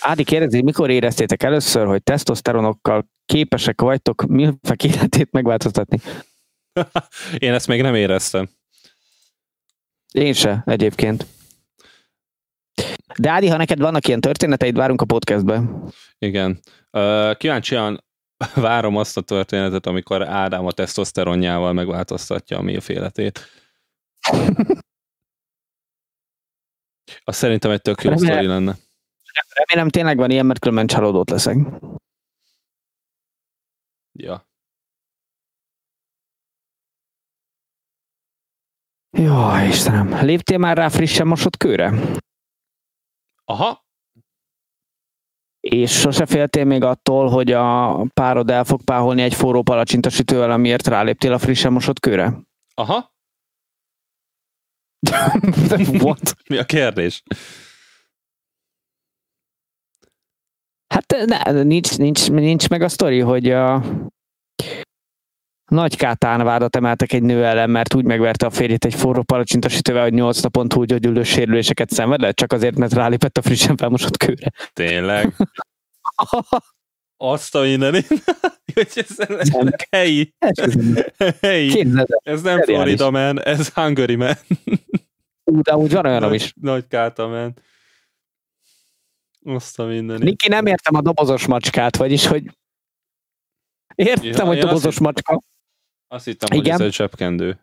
[0.00, 6.00] Ádi kérdezi, mikor éreztétek először, hogy tesztoszteronokkal képesek vagytok milfek életét megváltoztatni?
[7.38, 8.48] Én ezt még nem éreztem.
[10.12, 11.26] Én se, egyébként.
[13.18, 15.62] De Ádi, ha neked vannak ilyen történeteid, várunk a podcastbe.
[16.18, 16.60] Igen.
[17.36, 18.04] Kíváncsian
[18.54, 23.40] várom azt a történetet, amikor Ádám a tesztoszteronjával megváltoztatja a milf életét.
[27.24, 28.76] Azt szerintem egy tök jó remélem, sztori lenne.
[29.54, 31.56] Remélem tényleg van ilyen, mert különben csalódott leszek.
[34.12, 34.46] Ja.
[39.10, 40.24] Jó, Istenem.
[40.24, 41.92] Léptél már rá frissen mosott kőre?
[43.44, 43.86] Aha.
[45.60, 50.86] És sose féltél még attól, hogy a párod el fog páholni egy forró palacsintasütővel, amiért
[50.86, 52.32] ráléptél a frissen mosott kőre?
[52.74, 53.16] Aha.
[56.02, 56.36] What?
[56.48, 57.22] Mi a kérdés?
[60.94, 63.84] Hát ne, nincs, nincs, nincs meg a sztori, hogy a
[65.70, 70.12] nagy vádat emeltek egy nő ellen, mert úgy megverte a férjét egy forró palacsintasütővel, hogy
[70.12, 74.52] 8 napon túl gyógyuló sérüléseket szenvedett, csak azért, mert rálépett a frissen felmosott kőre.
[74.72, 75.34] Tényleg?
[77.20, 77.92] Azt a innen,
[78.74, 79.16] hogy ez
[79.90, 80.34] helyi.
[81.40, 81.86] helyi.
[82.22, 84.34] Ez nem Florida man, ez Hungary man.
[85.44, 86.52] Ú, de úgy van olyan is.
[86.60, 86.84] Nagy
[87.16, 87.54] man.
[89.44, 90.18] Azt a minden.
[90.18, 92.56] Niki, nem értem a dobozos macskát, vagyis, hogy
[93.94, 95.42] értem, ja, hogy dobozos azt macska.
[96.08, 96.72] Azt hittem, Igen?
[96.72, 97.60] hogy ez egy zsebkendő.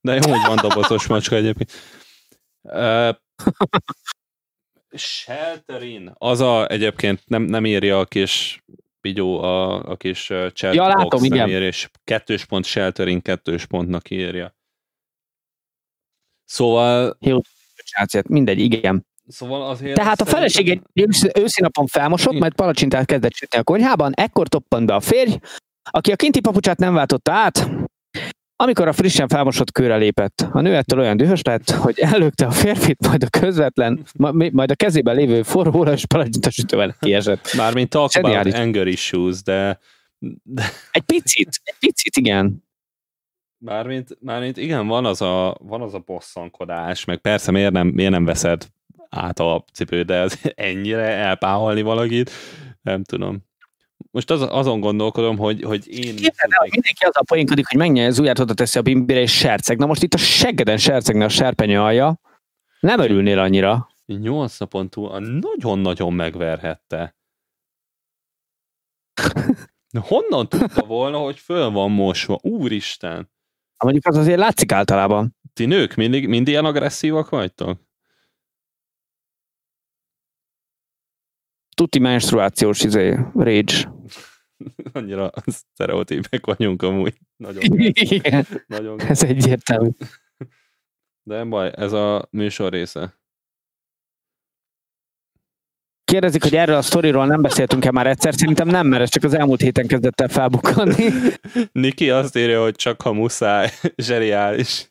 [0.00, 1.72] De jó, hogy van dobozos macska egyébként.
[4.92, 6.12] Shelterin.
[6.14, 8.64] Az a, egyébként nem, nem írja a kis
[9.00, 11.48] pigyó, a, a kis chat ja, látom, box, igen.
[11.48, 14.54] írja, és kettős pont shelterin kettős pontnak írja.
[16.44, 17.16] Szóval...
[17.20, 17.40] Jó,
[18.28, 19.06] mindegy, igen.
[19.26, 20.82] Szóval azért Tehát a feleség egy
[21.38, 25.34] őszi napon felmosott, majd palacsintát kezdett sütni a konyhában, ekkor toppant be a férj,
[25.90, 27.70] aki a kinti papucsát nem váltotta át,
[28.62, 32.50] amikor a frissen felmosott kőre lépett, a nő ettől olyan dühös lett, hogy előtte a
[32.50, 34.06] férfit, majd a közvetlen,
[34.52, 37.54] majd a kezében lévő forró és palacsintasütővel kiesett.
[37.56, 39.78] Mármint talk about anger issues, de,
[40.42, 40.64] de...
[40.90, 42.64] Egy picit, egy picit, igen.
[43.58, 48.12] Mármint, mármint igen, van az a, van az a bosszankodás, meg persze miért nem, miért
[48.12, 48.66] nem veszed
[49.08, 52.30] át a cipőd, de az ennyire elpáholni valakit,
[52.82, 53.48] nem tudom.
[54.10, 56.16] Most az, azon gondolkodom, hogy, hogy én...
[56.16, 59.32] Képzeld el, mindenki az a poénkodik, hogy megnyelje az ujját, oda teszi a bimbire és
[59.32, 59.78] serceg.
[59.78, 62.20] Na most itt a seggeden sercegne a serpenyő alja.
[62.80, 63.88] Nem örülnél annyira.
[64.06, 67.16] Nyolc napon túl nagyon-nagyon megverhette.
[70.00, 72.38] Honnan tudta volna, hogy föl van mosva?
[72.42, 73.30] Úristen!
[73.84, 75.36] Mondjuk az azért látszik általában.
[75.52, 77.80] Ti nők mindig, mind ilyen agresszívak vagytok?
[81.80, 83.92] Tuti menstruációs izé, rage.
[84.92, 87.14] Annyira sztereotípek vagyunk amúgy.
[87.36, 87.62] Nagyon,
[87.92, 89.88] Igen, nagyon ez egyértelmű.
[91.22, 93.18] De nem baj, ez a műsor része.
[96.04, 99.34] Kérdezik, hogy erről a sztoriról nem beszéltünk-e már egyszer, szerintem nem, mert ez csak az
[99.34, 101.08] elmúlt héten kezdett el felbukkanni.
[101.72, 104.88] Niki azt írja, hogy csak ha muszáj, zseniális.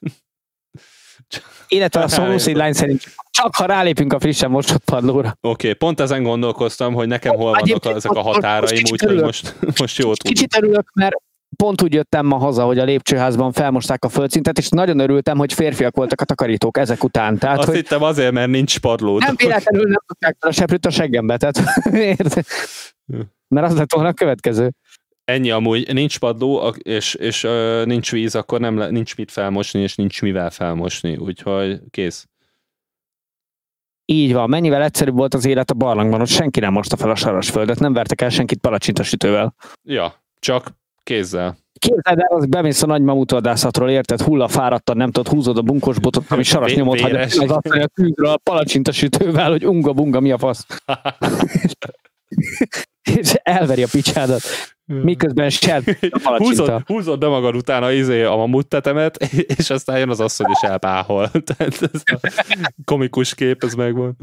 [1.68, 5.28] Illetve a szomszédlány szerint csak ha rálépünk a frissen mosott padlóra.
[5.28, 9.98] Oké, okay, pont ezen gondolkoztam, hogy nekem hol vannak ezek a határaim, úgyhogy most, most
[9.98, 10.34] jó tudom.
[10.34, 11.16] Kicsit örülök, mert
[11.56, 15.54] pont úgy jöttem ma haza, hogy a lépcsőházban felmosták a földszintet, és nagyon örültem, hogy
[15.54, 17.38] férfiak voltak a takarítók ezek után.
[17.38, 19.18] Tehát, Azt hogy hittem azért, mert nincs padló.
[19.18, 21.62] Nem véletlenül nem tudták a seprűt a seggembe, tehát
[23.56, 24.72] mert az lett volna a következő.
[25.30, 29.82] Ennyi amúgy, nincs padló, és, és uh, nincs víz, akkor nem le, nincs mit felmosni,
[29.82, 32.28] és nincs mivel felmosni, úgyhogy kész.
[34.06, 37.16] Így van, mennyivel egyszerűbb volt az élet a barlangban, ott senki nem mosta fel a
[37.16, 39.56] sarasföldet, nem vertek el senkit palacsintasütővel.
[39.84, 40.72] Ja, csak
[41.04, 41.58] kézzel.
[41.80, 46.00] Képzeld el, az bemész a nagy mamutvadászatról, érted, hulla fáradtan, nem tudod, húzod a bunkos
[46.00, 50.32] botot, ami saras nyomot hagy az asztalja a tűzről a palacsintasütővel, hogy unga bunga, mi
[50.32, 50.66] a fasz.
[53.20, 54.42] és elveri a picsádat.
[54.86, 55.84] Miközben sem
[56.38, 59.18] húzod, húzod be magad utána izé a mamuttetemet,
[59.58, 61.30] és aztán jön az asszony és elpáhol.
[61.30, 62.20] Tehát ez a
[62.86, 64.16] komikus kép, ez megvan.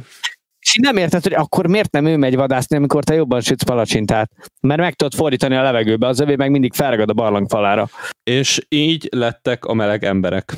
[0.60, 4.30] És nem érted, hogy akkor miért nem ő megy vadászni, amikor te jobban sütsz palacsintát?
[4.60, 7.88] Mert meg tudod fordítani a levegőbe, az övé meg mindig felragad a barlang falára.
[8.22, 10.56] És így lettek a meleg emberek.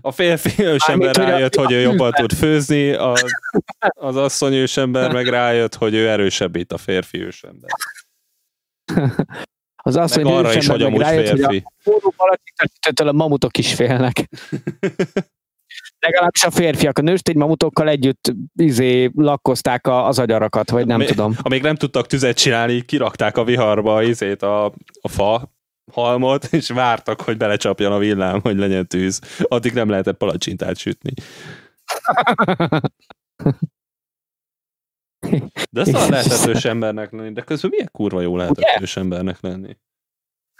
[0.00, 3.14] A férfi ősember rájött, hogy ő jobban tud főzni, a,
[3.78, 7.70] az asszony ősember meg rájött, hogy ő erősebb itt a férfi ősember.
[9.84, 11.64] Az asszony meg arra is, hogy amúgy rájött, férfi.
[11.84, 14.28] Hogy a, a mamutok is félnek.
[15.98, 21.36] Legalábbis a férfiak a nőstény mamutokkal együtt izé, lakkozták az agyarakat, vagy nem még, tudom.
[21.42, 24.64] Amíg nem tudtak tüzet csinálni, kirakták a viharba izét a,
[25.00, 25.52] a fa,
[25.92, 29.20] halmot, és vártak, hogy belecsapjon a villám, hogy legyen tűz.
[29.42, 31.12] Addig nem lehetett palacsintát sütni.
[35.70, 39.76] De azt lehet ős embernek lenni, de közben milyen kurva jó lehet embernek lenni.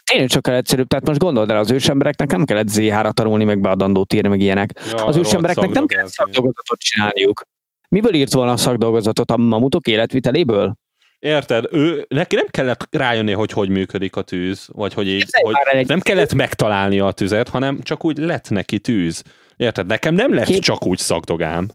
[0.05, 0.87] Tényleg sokkal egyszerűbb.
[0.87, 4.81] Tehát most gondold el, az ősembereknek nem kellett ZH-ra tanulni, meg beadandót írni, meg ilyenek.
[4.91, 7.43] Ja, az ősembereknek nem kellett szakdolgozatot csinálniuk.
[7.89, 9.31] Miből írt volna a szakdolgozatot?
[9.31, 10.77] A mamutok életviteléből?
[11.23, 11.67] Érted?
[11.71, 16.01] Ő, neki nem kellett rájönni, hogy hogy működik a tűz, vagy hogy így, hogy nem
[16.01, 19.23] kellett megtalálni a tüzet, hanem csak úgy lett neki tűz.
[19.57, 19.87] Érted?
[19.87, 20.63] Nekem nem lett Kép...
[20.63, 21.71] csak úgy szakdogám.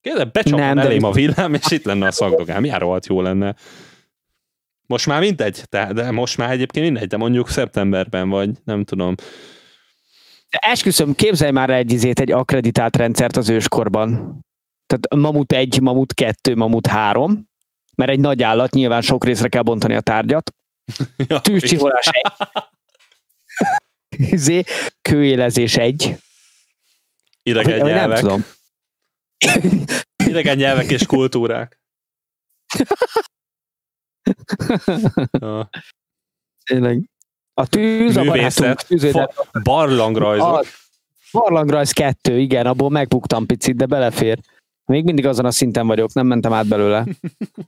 [0.00, 1.06] Kérdez, becsapom elém de...
[1.06, 2.64] a villám, és itt lenne a szakdogám.
[2.64, 3.54] Járóhat jó lenne.
[4.86, 9.14] Most már mindegy, de, de most már egyébként mindegy, de mondjuk szeptemberben vagy, nem tudom.
[10.50, 14.38] De esküszöm, képzelj már egy izét, egy akreditált rendszert az őskorban.
[14.86, 17.48] Tehát Mamut 1, Mamut 2, Mamut 3,
[18.00, 20.54] mert egy nagy állat, nyilván sok részre kell bontani a tárgyat.
[21.28, 22.32] Ja, Tűzcsiholás egy.
[24.32, 24.62] Izé,
[25.02, 26.16] kőélezés egy.
[27.42, 28.22] Idegen vagy, nyelvek.
[28.22, 28.44] Nem tudom.
[30.30, 31.80] Idegen nyelvek és kultúrák.
[36.64, 37.10] Tényleg.
[37.54, 40.66] A tűz, a barátunk, fa- barlangrajzok.
[41.32, 44.38] barlangrajz kettő, igen, abból megbuktam picit, de belefér.
[44.90, 47.06] Még mindig azon a szinten vagyok, nem mentem át belőle.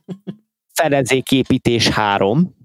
[0.79, 2.55] Fedezéképítés három.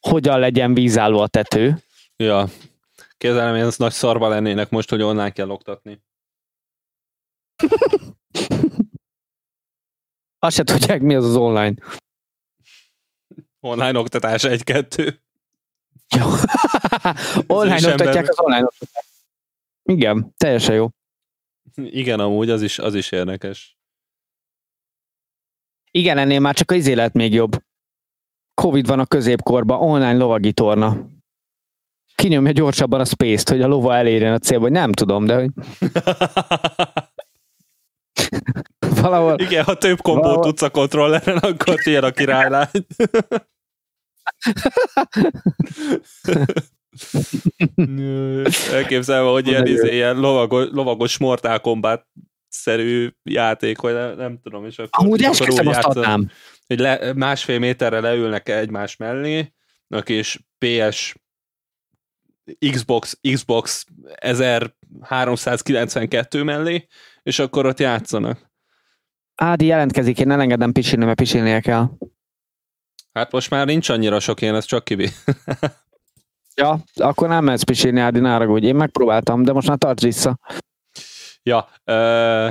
[0.00, 1.82] Hogyan legyen vízálló a tető.
[2.16, 2.48] Ja,
[3.16, 6.02] Kézzelem, én nagy szarba lennének most, hogy online kell oktatni.
[10.46, 11.74] Azt se tudják, mi az az online.
[13.60, 15.22] Online oktatás egy-kettő.
[16.16, 16.26] Jó.
[17.58, 19.14] online oktatják az online oktatást.
[19.82, 20.88] Igen, teljesen jó.
[21.84, 23.78] Igen, amúgy az is, az is érdekes.
[25.90, 27.62] Igen, ennél már csak az élet még jobb.
[28.54, 31.06] Covid van a középkorban, online lovagi torna.
[32.14, 35.50] Kinyomja gyorsabban a space-t, hogy a lova elérjen a célba, vagy nem tudom, de hogy...
[39.00, 39.38] valahol...
[39.38, 40.44] Igen, ha több kombót valahol...
[40.44, 42.70] tudsz a kontrolleren, akkor tiéd a királylány.
[48.72, 52.06] Elképzelve, hogy ilyen, izé, ilyen lovagos, lovagos Mortal Kombat
[52.48, 56.30] szerű játék, hogy nem, nem tudom, és akkor, Amúgy akkor úgy azt adnám.
[56.66, 59.52] Hogy le, másfél méterre leülnek egymás mellé,
[60.04, 61.14] és PS
[62.70, 63.84] Xbox, Xbox
[64.14, 66.86] 1392 mellé,
[67.22, 68.50] és akkor ott játszanak.
[69.34, 71.88] Ádi jelentkezik, én elengedem pisilni, mert pisilnie kell.
[73.12, 75.10] Hát most már nincs annyira sok, én ezt csak kivi.
[76.58, 78.66] ja, akkor nem mehetsz pisilni, Ádi, ne haragudj.
[78.66, 80.38] Én megpróbáltam, de most már tarts vissza.
[81.42, 82.48] Ja, ö,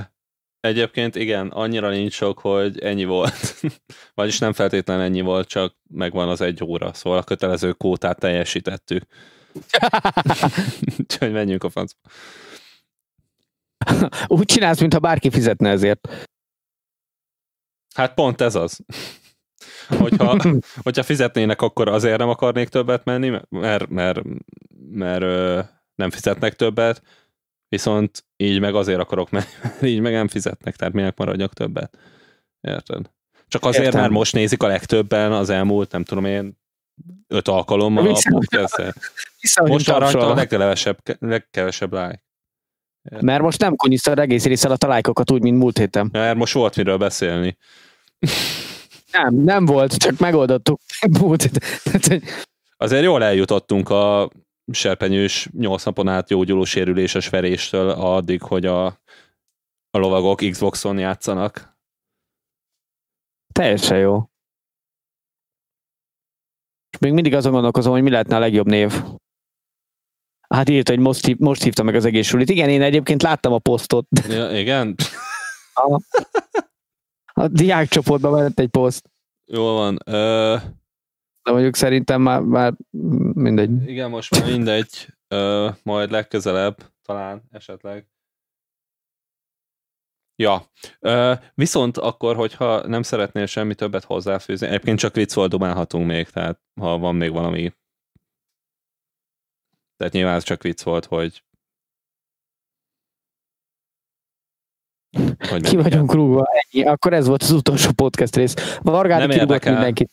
[0.60, 3.55] egyébként igen, annyira nincs sok, hogy ennyi volt.
[4.16, 9.03] Vagyis nem feltétlenül ennyi volt, csak megvan az egy óra, szóval a kötelező kótát teljesítettük.
[10.99, 11.99] Úgyhogy menjünk a francba.
[14.38, 16.28] Úgy csinálsz, mintha bárki fizetne ezért.
[17.95, 18.80] Hát pont ez az.
[19.88, 20.38] Hogyha,
[20.84, 24.22] hogyha fizetnének, akkor azért nem akarnék többet menni, mert, mert, mert,
[24.90, 25.24] mert
[25.96, 27.02] nem fizetnek többet,
[27.70, 31.98] viszont így meg azért akarok menni, mert így meg nem fizetnek, tehát minek maradjak többet.
[32.62, 33.10] Érted?
[33.48, 34.00] Csak azért, Értem.
[34.02, 36.58] mert most nézik a legtöbben az elmúlt, nem tudom én,
[37.28, 38.76] öt alkalommal a podcast
[39.66, 42.26] Most arra a legkevesebb, legkevesebb like.
[43.20, 46.10] Mert most nem konyisztad egész részsel a lájkokat úgy, mint múlt héten.
[46.12, 47.58] Mert most volt miről beszélni.
[49.12, 50.82] Nem, nem volt, csak megoldottuk.
[52.78, 54.30] Azért jól eljutottunk a
[54.72, 58.86] serpenyős nyolc napon át gyógyuló sérüléses veréstől addig, hogy a,
[59.89, 61.76] a lovagok Xboxon játszanak.
[63.53, 64.30] Teljesen jó.
[66.99, 69.03] Még mindig azon gondolkozom, hogy mi lehetne a legjobb név.
[70.49, 72.49] Hát írt, hogy most, hív, most hívta meg az egész sulit.
[72.49, 74.08] Igen, én egyébként láttam a posztot.
[74.28, 74.95] Ja, igen?
[77.38, 79.10] A, diákcsoportban ment egy poszt.
[79.46, 79.98] Jól van.
[80.06, 80.56] Ö...
[81.44, 82.74] De mondjuk szerintem már, már
[83.34, 83.88] mindegy.
[83.90, 85.08] Igen, most már mindegy.
[85.28, 88.08] Ö, majd legközelebb talán esetleg.
[90.36, 96.30] Ja, Ö, viszont akkor, hogyha nem szeretnél semmi többet hozzáfűzni, egyébként csak viccol dumálhatunk még,
[96.30, 97.74] tehát ha van még valami
[99.98, 101.44] tehát nyilván ez csak vicc volt, hogy
[105.49, 106.86] hogy Ki vagyunk rúgva, ennyi.
[106.86, 108.78] Akkor ez volt az utolsó podcast rész.
[108.82, 110.12] Vargádi kirúgott mindenkit.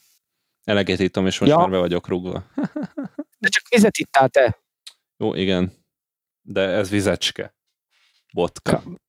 [0.64, 1.59] Eleget ittam, és most ja.
[1.59, 2.45] már be vagyok rúgva.
[3.38, 4.59] De csak vizet ittál te.
[5.16, 5.72] Jó, igen.
[6.42, 7.55] De ez vizecske.
[8.32, 8.82] Botka.
[8.82, 9.03] Ka-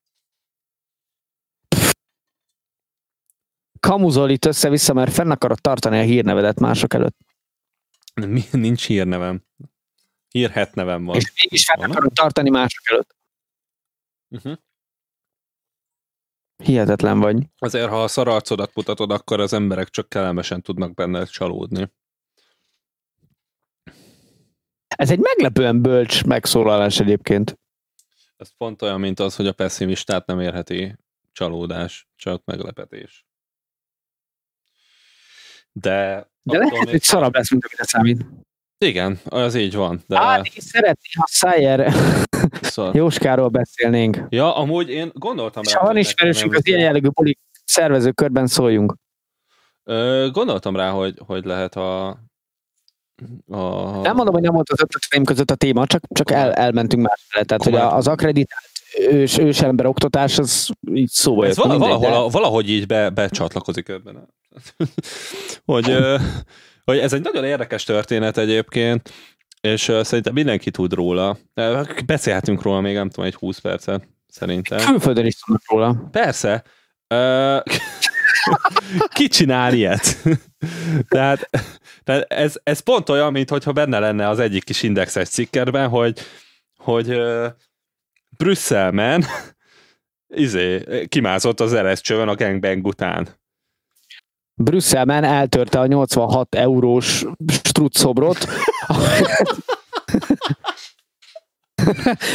[3.80, 7.18] kamuzol itt össze-vissza, mert fenn akarod tartani a hírnevedet mások előtt.
[8.14, 9.44] Mi, nincs hírnevem.
[10.30, 11.16] Hírhet nevem van.
[11.16, 13.16] És mégis fenn akarod tartani mások előtt.
[14.30, 14.58] Uh-huh.
[16.64, 17.44] Hihetetlen vagy.
[17.58, 21.92] Azért, ha a szararcodat mutatod, akkor az emberek csak kellemesen tudnak benne csalódni.
[24.88, 27.60] Ez egy meglepően bölcs megszólalás egyébként.
[28.38, 30.96] Ez pont olyan, mint az, hogy a pessimistát nem érheti
[31.32, 33.26] csalódás, csak meglepetés.
[35.72, 36.30] De...
[36.42, 38.45] De lehet, hogy szarabb lesz, mint amire számít.
[38.78, 40.04] Igen, az így van.
[40.08, 40.20] De...
[40.20, 41.94] Á, én szeretném, ha Szájer
[42.62, 42.96] szóval...
[43.02, 44.22] Jóskáról beszélnénk.
[44.30, 45.80] Ja, amúgy én gondoltam És rá.
[45.80, 48.96] ha van ismerősünk az ilyen jellegű bulik szervezőkörben szóljunk.
[49.84, 52.08] Ö, gondoltam rá, hogy, hogy lehet a,
[53.48, 54.00] a...
[54.02, 57.26] Nem mondom, hogy nem volt az ötleteim között a téma, csak, csak el, elmentünk más
[57.28, 57.46] felé.
[57.46, 61.56] Tehát, hogy az akreditált ős, ősember oktatás, az így szóba jött.
[61.56, 62.32] Vala, valahol, de...
[62.32, 64.28] valahogy így be, becsatlakozik ebben.
[65.66, 65.98] hogy,
[66.86, 69.12] hogy ez egy nagyon érdekes történet egyébként,
[69.62, 71.38] és szerintem mindenki tud róla.
[72.06, 74.86] Beszélhetünk róla még, nem tudom, egy 20 percet, szerintem.
[74.86, 76.08] Külföldön is tudnak róla.
[76.12, 76.64] Persze.
[79.14, 80.18] Ki csinál ilyet?
[81.08, 81.50] tehát,
[82.04, 86.20] tehát ez, ez pont olyan, mintha benne lenne az egyik kis indexes cikkerben, hogy,
[86.78, 87.22] hogy
[88.38, 89.26] Brüsszelben
[90.28, 93.28] izé, kimászott az LS csövön a gangbang után.
[94.56, 98.48] Brüsszelben eltörte a 86 eurós strutszobrot.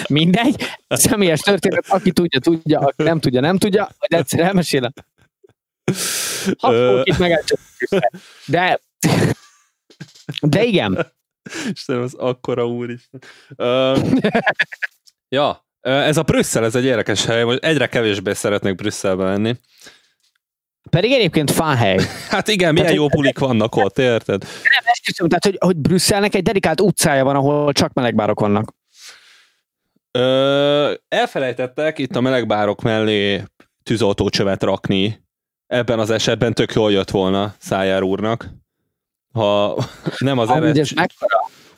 [0.08, 4.92] Mindegy, személyes történet, aki tudja, tudja, aki nem tudja, nem tudja, hogy egyszer elmesélem.
[6.58, 7.44] Hat meg
[8.46, 8.80] De,
[10.40, 11.12] de igen.
[11.70, 13.08] Istenem, az akkora úr is.
[13.56, 14.20] Uh,
[15.28, 19.56] ja, ez a Brüsszel, ez egy érdekes hely, hogy egyre kevésbé szeretnék Brüsszelbe menni.
[20.90, 21.98] Pedig egyébként hely.
[22.28, 24.42] Hát igen, milyen tehát, jó bulik vannak ott, érted?
[24.42, 28.74] Nem, esküszöm, tehát hogy, hogy Brüsszelnek egy dedikált utcája van, ahol csak melegbárok vannak.
[30.10, 33.42] Ö, elfelejtettek itt a melegbárok mellé
[33.82, 35.22] tűzoltócsövet rakni.
[35.66, 38.48] Ebben az esetben tök jól jött volna Szájár úrnak.
[39.32, 39.76] Ha
[40.18, 40.94] nem az eredet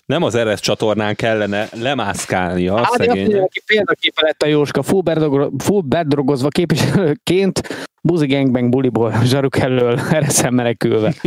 [0.07, 3.63] nem az Eresz csatornán kellene lemászkálnia hát, szegénynek.
[3.67, 11.15] Példaképe lett a Jóska, full bedrogozva képviselőként buzi gangbang buliból zsaruk elől Ereszen menekülve.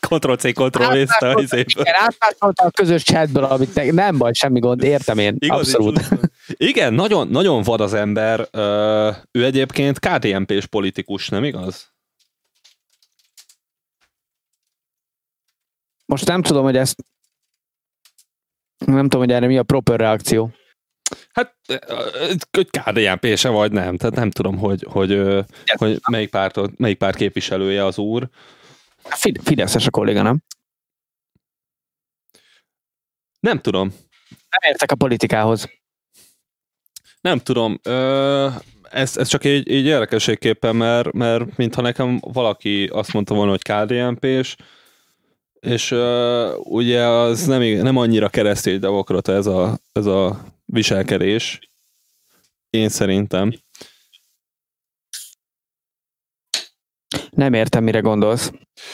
[0.00, 1.84] Ctrl-C, Ctrl-V a izéből.
[2.38, 6.08] A közös chatből, amit te, nem baj, semmi gond, értem én, Igaz, abszolút.
[6.46, 8.48] Igen, nagyon, nagyon vad az ember.
[9.30, 11.92] Ő egyébként KDNP-s politikus, nem igaz?
[16.06, 17.04] Most nem tudom, hogy ezt
[18.78, 20.50] nem tudom, hogy erre mi a proper reakció.
[21.32, 21.56] Hát,
[22.50, 25.22] hogy kdnp se vagy nem, tehát nem tudom, hogy, hogy,
[25.76, 28.28] hogy melyik, párt, melyik párt képviselője az úr.
[29.42, 30.42] Fideszes a kolléga, nem?
[33.40, 33.88] Nem tudom.
[34.28, 35.70] Nem értek a politikához.
[37.20, 37.80] Nem tudom.
[38.90, 43.62] Ez, ez csak egy, egy érdekességképpen, mert, mert mintha nekem valaki azt mondta volna, hogy
[43.62, 44.56] KDNP-s,
[45.60, 51.58] és uh, ugye az nem, nem annyira keresztény demokrata ez a, ez a viselkedés,
[52.70, 53.52] én szerintem.
[57.30, 58.52] Nem értem, mire gondolsz.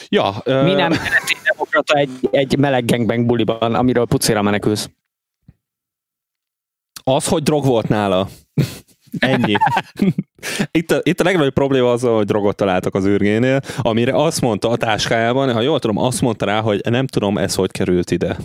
[0.09, 0.29] Ja.
[0.29, 0.63] Uh...
[0.63, 4.91] Mi nem keresztény demokrata egy, egy meleg gangbang buliban, amiről pucéra menekülsz?
[7.05, 8.29] Az, hogy drog volt nála.
[9.19, 9.55] Ennyi.
[10.79, 14.69] itt, a, itt a legnagyobb probléma az, hogy drogot találtak az űrgénél, amire azt mondta
[14.69, 18.37] a táskájában, ha jól tudom, azt mondta rá, hogy nem tudom, ez hogy került ide.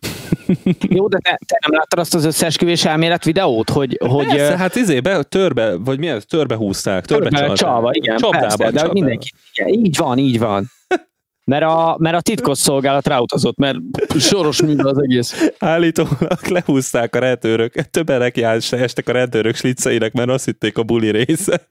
[0.96, 3.98] Jó, de te, te nem láttad azt az összeesküvés elmélet videót, hogy...
[4.06, 8.40] hogy persze, hát izébe, törbe, vagy mi ez, törbe húzták, törbe, törbe csalva, igen, Csapdába,
[8.40, 8.92] persze, de csapdába.
[8.92, 10.70] mindenki, igen, így van, így van.
[11.44, 13.78] Mert a, mert a titkos szolgálat ráutazott, mert
[14.18, 15.50] soros minden az egész.
[15.58, 21.10] Állítólag lehúzták a rendőrök, többenek járás estek a rendőrök sliceinek, mert azt hitték a buli
[21.10, 21.68] része.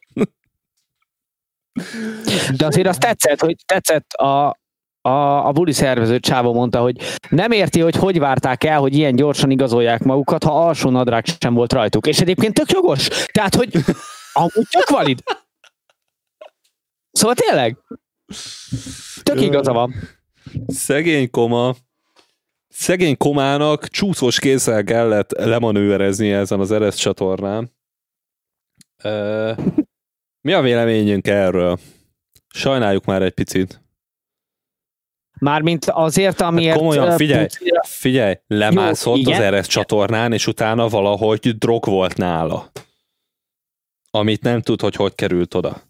[2.58, 4.60] De azért azt tetszett, hogy tetszett a,
[5.02, 6.96] a, a buli szervező Csávó mondta, hogy
[7.30, 11.54] nem érti, hogy hogy várták el, hogy ilyen gyorsan igazolják magukat, ha alsó nadrág sem
[11.54, 12.08] volt rajtuk.
[12.08, 13.08] És egyébként tök jogos.
[13.08, 13.70] Tehát, hogy
[14.34, 15.24] amúgy tök valid.
[17.12, 17.78] Szóval tényleg,
[19.34, 19.94] Tök igaza van.
[20.68, 21.76] Szegény koma.
[22.68, 27.72] Szegény komának csúszós kézzel kellett lemanőverezni ezen az Eresz csatornán.
[30.42, 31.80] mi a véleményünk erről?
[32.54, 33.82] Sajnáljuk már egy picit.
[35.40, 36.70] Mármint azért, amiért...
[36.70, 37.48] Hát komolyan, figyelj,
[37.82, 42.72] figyelj, lemászott Jó, az Eresz csatornán, és utána valahogy drog volt nála.
[44.12, 45.89] Amit nem tud, hogy hogy került oda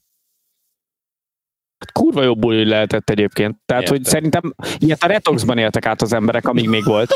[1.79, 3.57] Hát kurva jobb buli lehetett egyébként.
[3.65, 3.97] Tehát, Értem.
[3.97, 7.11] hogy szerintem ilyet a retoxban éltek át az emberek, amíg még volt.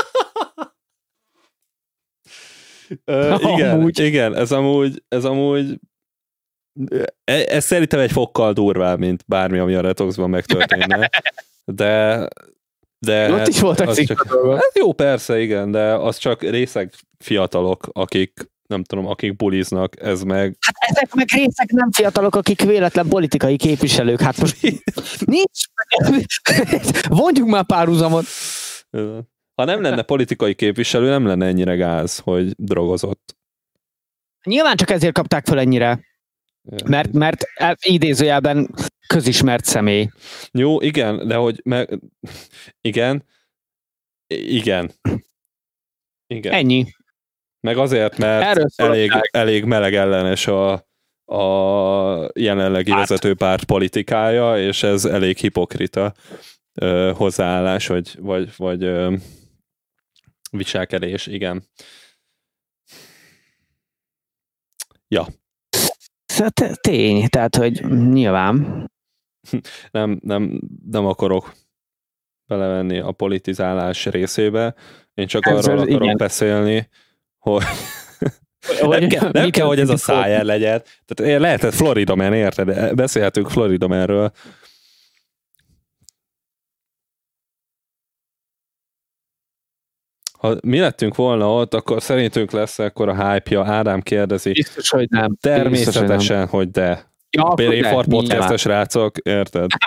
[3.05, 3.99] Ö, igen, amúgy.
[3.99, 5.79] igen, ez amúgy, ez amúgy
[7.23, 11.09] e, ez szerintem egy fokkal durvább, mint bármi, ami a retoxban megtörténne.
[11.65, 12.27] De
[12.99, 17.89] de Ott is hát voltak csak, hát jó, persze, igen, de az csak részeg fiatalok,
[17.91, 20.57] akik nem tudom, akik buliznak, ez meg...
[20.59, 24.61] Hát ezek meg részek nem fiatalok, akik véletlen politikai képviselők, hát most
[25.25, 25.65] nincs,
[27.09, 28.25] vonjuk már párhuzamot.
[29.55, 33.37] Ha nem lenne politikai képviselő, nem lenne ennyire gáz, hogy drogozott.
[34.43, 35.99] Nyilván csak ezért kapták fel ennyire.
[36.85, 38.69] Mert, mert e, idézőjelben
[39.07, 40.09] közismert személy.
[40.51, 41.61] Jó, igen, de hogy...
[41.63, 41.99] Meg,
[42.81, 43.25] igen,
[44.27, 44.91] igen.
[46.27, 46.53] Igen.
[46.53, 46.85] Ennyi.
[47.63, 50.71] Meg azért, mert elég, elég meleg ellenes a,
[51.25, 52.99] a jelenlegi hát.
[52.99, 56.13] vezető párt politikája, és ez elég hipokrita
[56.73, 59.15] ö, hozzáállás, vagy, vagy, vagy ö,
[60.51, 61.67] viselkedés, igen.
[65.07, 65.27] Ja.
[66.33, 68.85] Hát tény, tehát, hogy nyilván.
[69.91, 71.53] Nem, nem, nem akarok
[72.45, 74.75] belevenni a politizálás részébe,
[75.13, 76.17] én csak arról akarok igen.
[76.17, 76.89] beszélni,
[77.43, 77.63] hogy
[78.79, 80.81] hogy, kell, nem kell, hogy ez a szájer legyen.
[81.05, 82.95] Tehát eh, lehetett Florida Man, érted?
[82.95, 84.31] Beszélhetünk Florida Manről.
[90.43, 94.51] ha mi lettünk volna ott, akkor szerintünk lesz akkor a hype-ja, Ádám kérdezi.
[94.51, 95.35] Biztos, hogy nem.
[95.41, 96.47] Természetesen, hogy, nem.
[96.47, 97.11] hogy de.
[97.29, 99.69] Ja, Béréfar podcastes rácok, érted?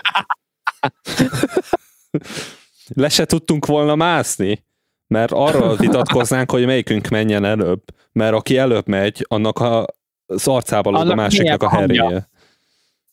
[2.95, 4.65] Le se tudtunk volna mászni
[5.07, 7.83] mert arról vitatkoznánk, hogy melyikünk menjen előbb,
[8.13, 9.87] mert aki előbb megy, annak a
[10.27, 12.29] szarcába lóg a másiknak a herje.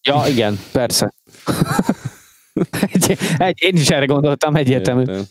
[0.01, 1.13] Ja, igen, persze.
[2.91, 5.01] egy, egy, én is erre gondoltam, egyértelmű.
[5.01, 5.23] Értem.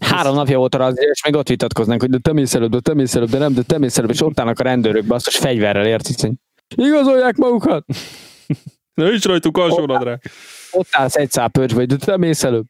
[0.00, 2.80] Három napja volt a razzió, és még ott vitatkoznánk, hogy de te mész előbb, de
[2.80, 5.36] te mész előbb, de nem, de te mész előbb, és ott állnak a rendőrök basszus
[5.36, 6.28] fegyverrel, értisz?
[6.76, 7.84] Igazolják magukat!
[8.94, 10.22] Ne nincs rajtuk alsónadrág!
[10.70, 12.66] Ott állsz egy szál vagy de te mész előbb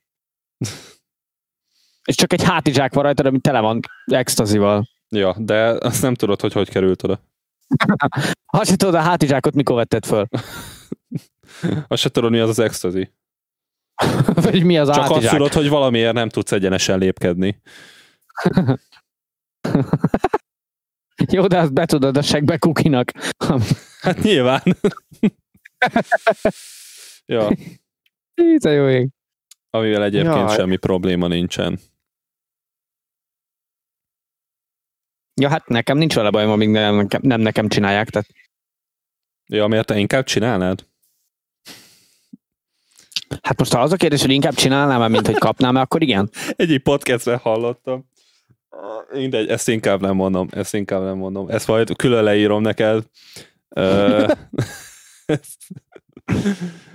[2.08, 4.88] és csak egy hátizsák van rajta, ami tele van extazival.
[5.08, 7.20] Ja, de azt nem tudod, hogy hogy került oda.
[8.52, 10.28] ha se tudod, a hátizsákot mikor vetted föl?
[11.88, 13.12] azt se tudod, mi az az extazi.
[14.44, 17.62] Vagy mi az Csak azt tudod, hogy valamiért nem tudsz egyenesen lépkedni.
[21.32, 23.10] Jó, de azt betudod a segbe kukinak.
[24.00, 24.62] hát nyilván.
[27.26, 27.50] ja.
[28.34, 29.08] Itt a jó ég.
[29.70, 30.56] Amivel egyébként Jaj.
[30.56, 31.78] semmi probléma nincsen.
[35.40, 38.28] Ja, hát nekem nincs vele bajom, amíg nem nem nekem csinálják, tehát...
[39.46, 40.86] Ja, miért te inkább csinálnád?
[43.42, 46.30] Hát most ha az a kérdés, hogy inkább csinálnám mint hogy kapnám akkor igen.
[46.56, 48.10] Egyik podcastben hallottam.
[49.12, 51.48] Mindegy, ezt inkább nem mondom, ezt inkább nem mondom.
[51.48, 53.04] Ezt majd külön leírom neked.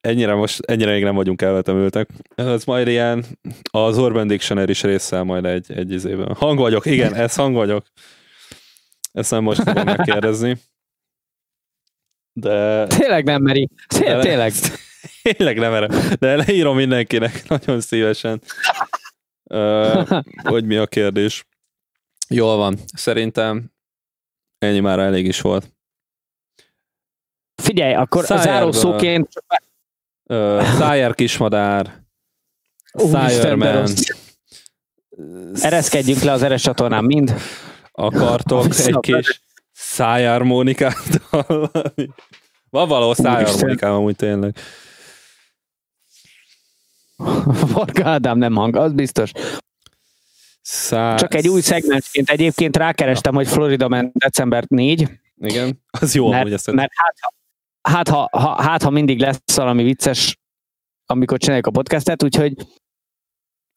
[0.00, 2.08] ennyire most, ennyire még nem vagyunk elvetemültek.
[2.34, 3.24] Ez majd ilyen,
[3.70, 6.34] az Urban Dictionary is része majd egy, egy izében.
[6.34, 7.86] Hang vagyok, igen, ez hang vagyok.
[9.12, 10.58] Ezt nem most fogom megkérdezni.
[12.32, 12.86] De...
[12.86, 13.68] Tényleg nem meri.
[13.86, 14.52] Tényleg.
[14.52, 15.32] De.
[15.32, 15.90] Tényleg nem merem.
[16.18, 18.40] De leírom mindenkinek nagyon szívesen,
[20.42, 21.46] hogy mi a kérdés.
[22.28, 22.78] Jól van.
[22.94, 23.72] Szerintem
[24.58, 25.75] ennyi már elég is volt.
[27.62, 28.52] Figyelj, akkor Szájerből.
[28.52, 29.28] zárószóként...
[30.26, 32.04] Ö, szájer kismadár,
[32.96, 33.88] Szájerman.
[35.54, 37.34] Ereszkedjünk le az eres csatornán mind.
[37.92, 39.40] Akartok egy kis
[39.72, 42.10] szájármonikát hallani?
[42.70, 44.56] Van való szájármonikám amúgy tényleg.
[47.72, 49.30] Varga Ádám nem hang, az biztos.
[50.62, 51.14] Szá...
[51.14, 55.10] Csak egy új szegmensként egyébként rákerestem, hogy Florida ment december 4.
[55.36, 57.14] Igen, az jó, mert, hogy ezt mert hát,
[57.88, 60.36] hát ha, ha, hát ha mindig lesz valami vicces,
[61.06, 62.54] amikor csináljuk a podcastet, úgyhogy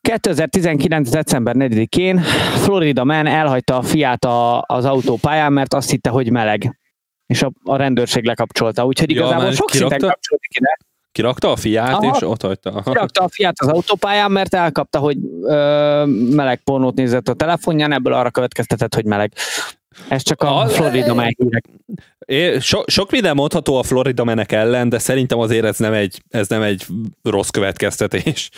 [0.01, 1.09] 2019.
[1.09, 2.19] december 4-én
[2.63, 6.79] Florida Man elhagyta a fiát a, az autópályán, mert azt hitte, hogy meleg.
[7.25, 8.85] És a, a rendőrség lekapcsolta.
[8.85, 10.77] Úgyhogy ja, igazából sok kirakta, szinten kapcsolódik ide.
[11.11, 12.81] Kirakta a fiát, Aha, és ott hagyta.
[12.81, 18.13] Kirakta a fiát az autópályán, mert elkapta, hogy ö, meleg pornót nézett a telefonján, ebből
[18.13, 19.33] arra következtetett, hogy meleg.
[20.07, 21.65] Ez csak a, a Florida Man hírek.
[22.61, 26.47] So, sok minden mondható a Florida menek ellen, de szerintem azért ez nem egy, ez
[26.47, 26.85] nem egy
[27.23, 28.49] rossz következtetés.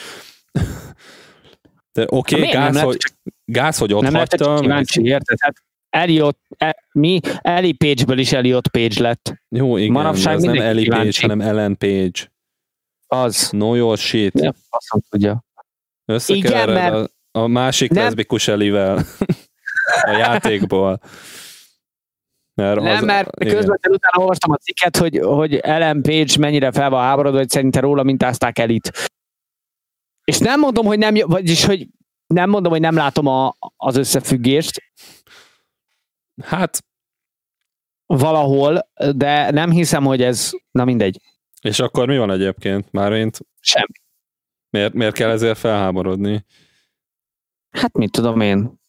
[1.94, 2.98] De oké, okay, gáz, hogy,
[3.45, 4.53] gáz, hogy ott nem hagytam.
[4.53, 5.38] Nem kíváncsi, érted?
[5.40, 5.53] Hát
[5.90, 7.20] Elliot, el, mi?
[7.41, 9.34] Eli Page-ből is Elliot Page lett.
[9.49, 11.22] Jó, igen, Manapság ez nem Eli kíváncsi.
[11.22, 12.32] Page, hanem Ellen Page.
[13.08, 13.49] Az.
[13.52, 14.40] No your shit.
[14.40, 14.53] Ja,
[15.10, 15.44] tudja.
[16.06, 17.12] Összekevered igen, mert...
[17.32, 18.03] a, a másik nem.
[18.03, 19.06] leszbikus Elivel
[20.02, 20.99] a játékból.
[22.53, 26.90] Mert nem, az, mert közvetlenül utána olvastam a cikket, hogy, hogy Ellen Page mennyire fel
[26.90, 29.10] van háborodva, hogy szerinte róla mintázták elit.
[30.24, 31.88] És nem mondom, hogy nem, vagyis, hogy
[32.28, 34.82] nem mondom, hogy nem látom a, az összefüggést.
[36.44, 36.84] Hát.
[38.06, 41.22] Valahol, de nem hiszem, hogy ez, na mindegy.
[41.62, 42.91] És akkor mi van egyébként?
[42.91, 43.40] Márint?
[43.60, 43.94] Semmi.
[44.70, 46.45] Miért, miért kell ezért felháborodni?
[47.70, 48.81] Hát mit tudom én.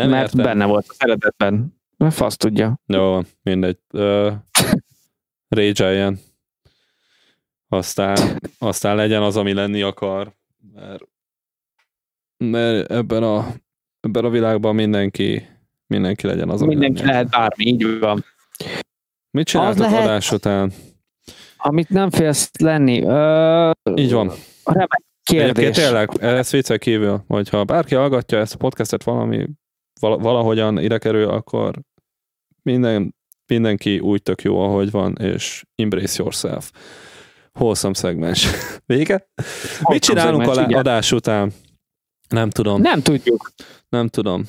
[0.00, 0.44] Nem Mert értem.
[0.44, 1.78] benne volt az eredetben.
[1.96, 2.80] Mert fasz tudja.
[2.86, 3.78] Jó, mindegy.
[3.92, 4.32] Uh,
[5.48, 6.12] rage
[7.68, 10.34] Aztán, aztán legyen az, ami lenni akar.
[10.74, 11.02] Mert,
[12.36, 13.46] mert ebben, a,
[14.00, 15.46] ebben a világban mindenki,
[15.86, 17.10] mindenki legyen az, ami Mindenki lenni.
[17.10, 18.24] lehet bármi, így van.
[19.30, 20.72] Mit csináltak az lehet, adás után?
[21.56, 23.02] Amit nem félsz lenni.
[23.02, 24.30] Uh, így van.
[24.64, 25.50] Remek kérdés.
[25.50, 29.48] Egyébként tényleg, ez vicce kívül, hogyha bárki hallgatja ezt a podcastet valami
[30.00, 31.74] valahogyan ide kerül, akkor
[32.62, 33.14] minden,
[33.46, 36.70] mindenki úgy tök jó, ahogy van, és embrace yourself.
[37.58, 38.46] Wholesome szegmens.
[38.86, 39.28] Vége?
[39.34, 40.78] Wholesome Mit csinálunk a igen.
[40.78, 41.52] adás után?
[42.28, 42.80] Nem tudom.
[42.80, 43.50] Nem tudjuk.
[43.88, 44.44] Nem tudom.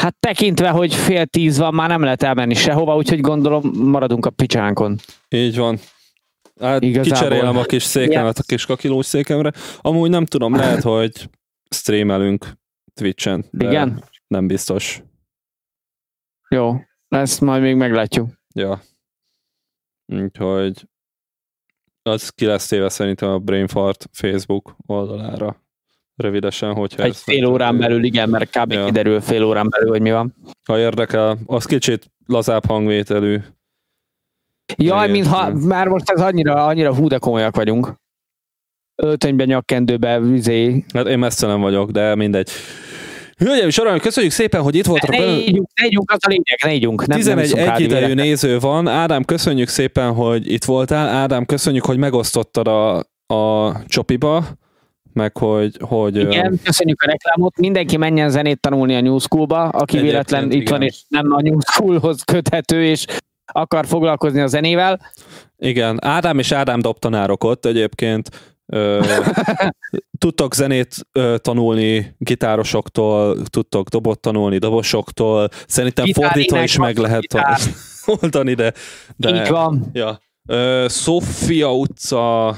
[0.00, 4.30] Hát tekintve, hogy fél tíz van, már nem lehet elmenni sehova, úgyhogy gondolom maradunk a
[4.30, 4.98] picsánkon.
[5.28, 5.78] Így van.
[6.60, 7.12] Hát Igazából.
[7.12, 9.52] kicserélem a kis székemet a kis kakilós székemre.
[9.80, 11.30] Amúgy nem tudom, lehet, hogy
[11.70, 12.46] streamelünk
[12.94, 13.44] Twitch-en.
[13.58, 14.04] Igen?
[14.26, 15.02] Nem biztos.
[16.48, 16.74] Jó,
[17.08, 18.28] ezt majd még meglátjuk.
[18.54, 18.80] Ja.
[20.06, 20.88] Úgyhogy
[22.02, 25.62] az ki lesz téve szerintem a Brainfart Facebook oldalára.
[26.16, 28.72] Rövidesen, hogyha Egy fél órán belül, igen, mert kb.
[28.72, 28.84] Ja.
[28.84, 30.34] kiderül fél órán belül, hogy mi van.
[30.68, 33.40] Ha érdekel, az kicsit lazább hangvételű.
[34.76, 37.94] Jaj, mintha már most ez annyira, annyira hú, de komolyak vagyunk
[38.96, 40.84] öltönyben, nyakkendőbe, vizé.
[40.94, 42.50] Hát én messze nem vagyok, de mindegy.
[43.38, 45.10] Hölgyeim és uraim, köszönjük szépen, hogy itt voltak.
[45.10, 47.06] Ne ígyunk, ne ígyunk, az a lényeg, ne ígyunk.
[47.06, 48.88] Nem, 11 nem egyidejű néző van.
[48.88, 51.08] Ádám, köszönjük szépen, hogy itt voltál.
[51.08, 52.96] Ádám, köszönjük, hogy megosztottad a,
[53.34, 54.44] a csopiba
[55.14, 55.76] meg hogy...
[55.80, 57.58] hogy igen, köszönjük a reklámot.
[57.58, 60.72] Mindenki menjen zenét tanulni a New School-ba, aki véletlen itt igen.
[60.72, 63.04] van, és nem a New School-hoz köthető, és
[63.52, 65.00] akar foglalkozni a zenével.
[65.58, 68.53] Igen, Ádám és Ádám dobtanárok ott egyébként
[70.18, 70.96] tudtok zenét
[71.36, 77.58] tanulni gitárosoktól, tudtok dobot tanulni dobosoktól, szerintem Gitár fordítva is meg lehet gitár.
[78.20, 78.72] oldani, de,
[79.16, 79.42] de...
[79.42, 79.90] Így van.
[79.92, 80.20] Ja.
[80.88, 82.56] Sofia utca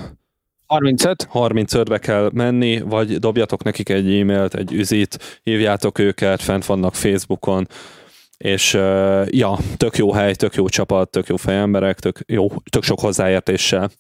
[0.67, 1.29] 35.
[1.33, 7.69] 35-be kell menni, vagy dobjatok nekik egy e-mailt, egy üzit, hívjátok őket, fent vannak Facebookon,
[8.37, 12.83] és uh, ja, tök jó hely, tök jó csapat, tök jó fejemberek, tök, jó, tök
[12.83, 13.91] sok hozzáértéssel.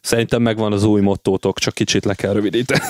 [0.00, 2.84] Szerintem megvan az új mottótok, csak kicsit le kell rövidíteni.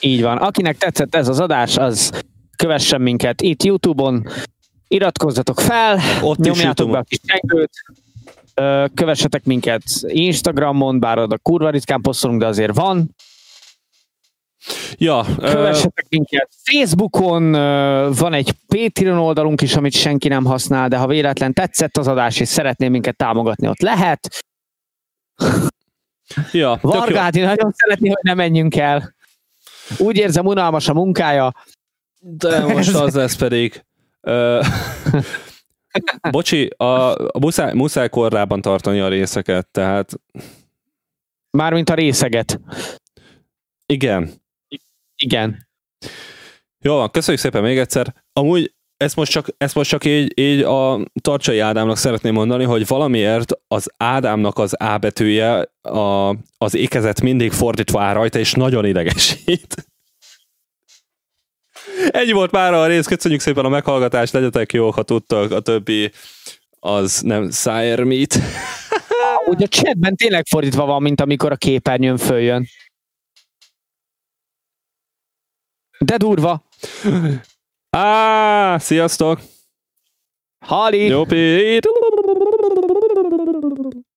[0.00, 0.36] Így van.
[0.36, 2.22] Akinek tetszett ez az adás, az
[2.56, 4.26] kövessen minket itt YouTube-on,
[4.88, 7.70] iratkozzatok fel, Ott nyomjátok be a kis csengőt,
[8.94, 13.14] kövessetek minket Instagramon, bár oda kurva ritkán posztolunk, de azért van,
[14.96, 20.88] Ja, Kövessetek uh, minket Facebookon, uh, van egy Patreon oldalunk is, amit senki nem használ,
[20.88, 24.44] de ha véletlen tetszett az adás, és szeretném minket támogatni, ott lehet.
[26.52, 29.14] Ja, Vargáti nagyon szeretné, hogy ne menjünk el.
[29.98, 31.52] Úgy érzem, unalmas a munkája.
[32.20, 33.84] De most az lesz pedig.
[34.22, 34.66] Uh,
[36.30, 36.84] bocsi, a,
[37.14, 40.20] a muszáj, muszáj korrában tartani a részeket, tehát...
[41.50, 42.60] Mármint a részeget.
[43.86, 44.30] Igen.
[45.28, 45.68] Igen.
[46.84, 48.14] Jó van, köszönjük szépen még egyszer.
[48.32, 52.86] Amúgy ezt most csak, ezt most csak így, így a Tarcsai Ádámnak szeretném mondani, hogy
[52.86, 58.84] valamiért az Ádámnak az A betűje a, az ékezet mindig fordítva áll rajta, és nagyon
[58.84, 59.74] idegesít.
[62.10, 66.12] Ennyi volt már a rész, köszönjük szépen a meghallgatást, legyetek jók, ha tudtak, a többi
[66.80, 67.50] az nem
[68.04, 68.38] Meat.
[69.46, 72.66] Ugye a chatben tényleg fordítva van, mint amikor a képernyőn följön.
[75.98, 76.62] De durva.
[77.96, 79.40] Á, sziasztok!
[80.58, 81.06] Hali!
[81.06, 81.24] Jó,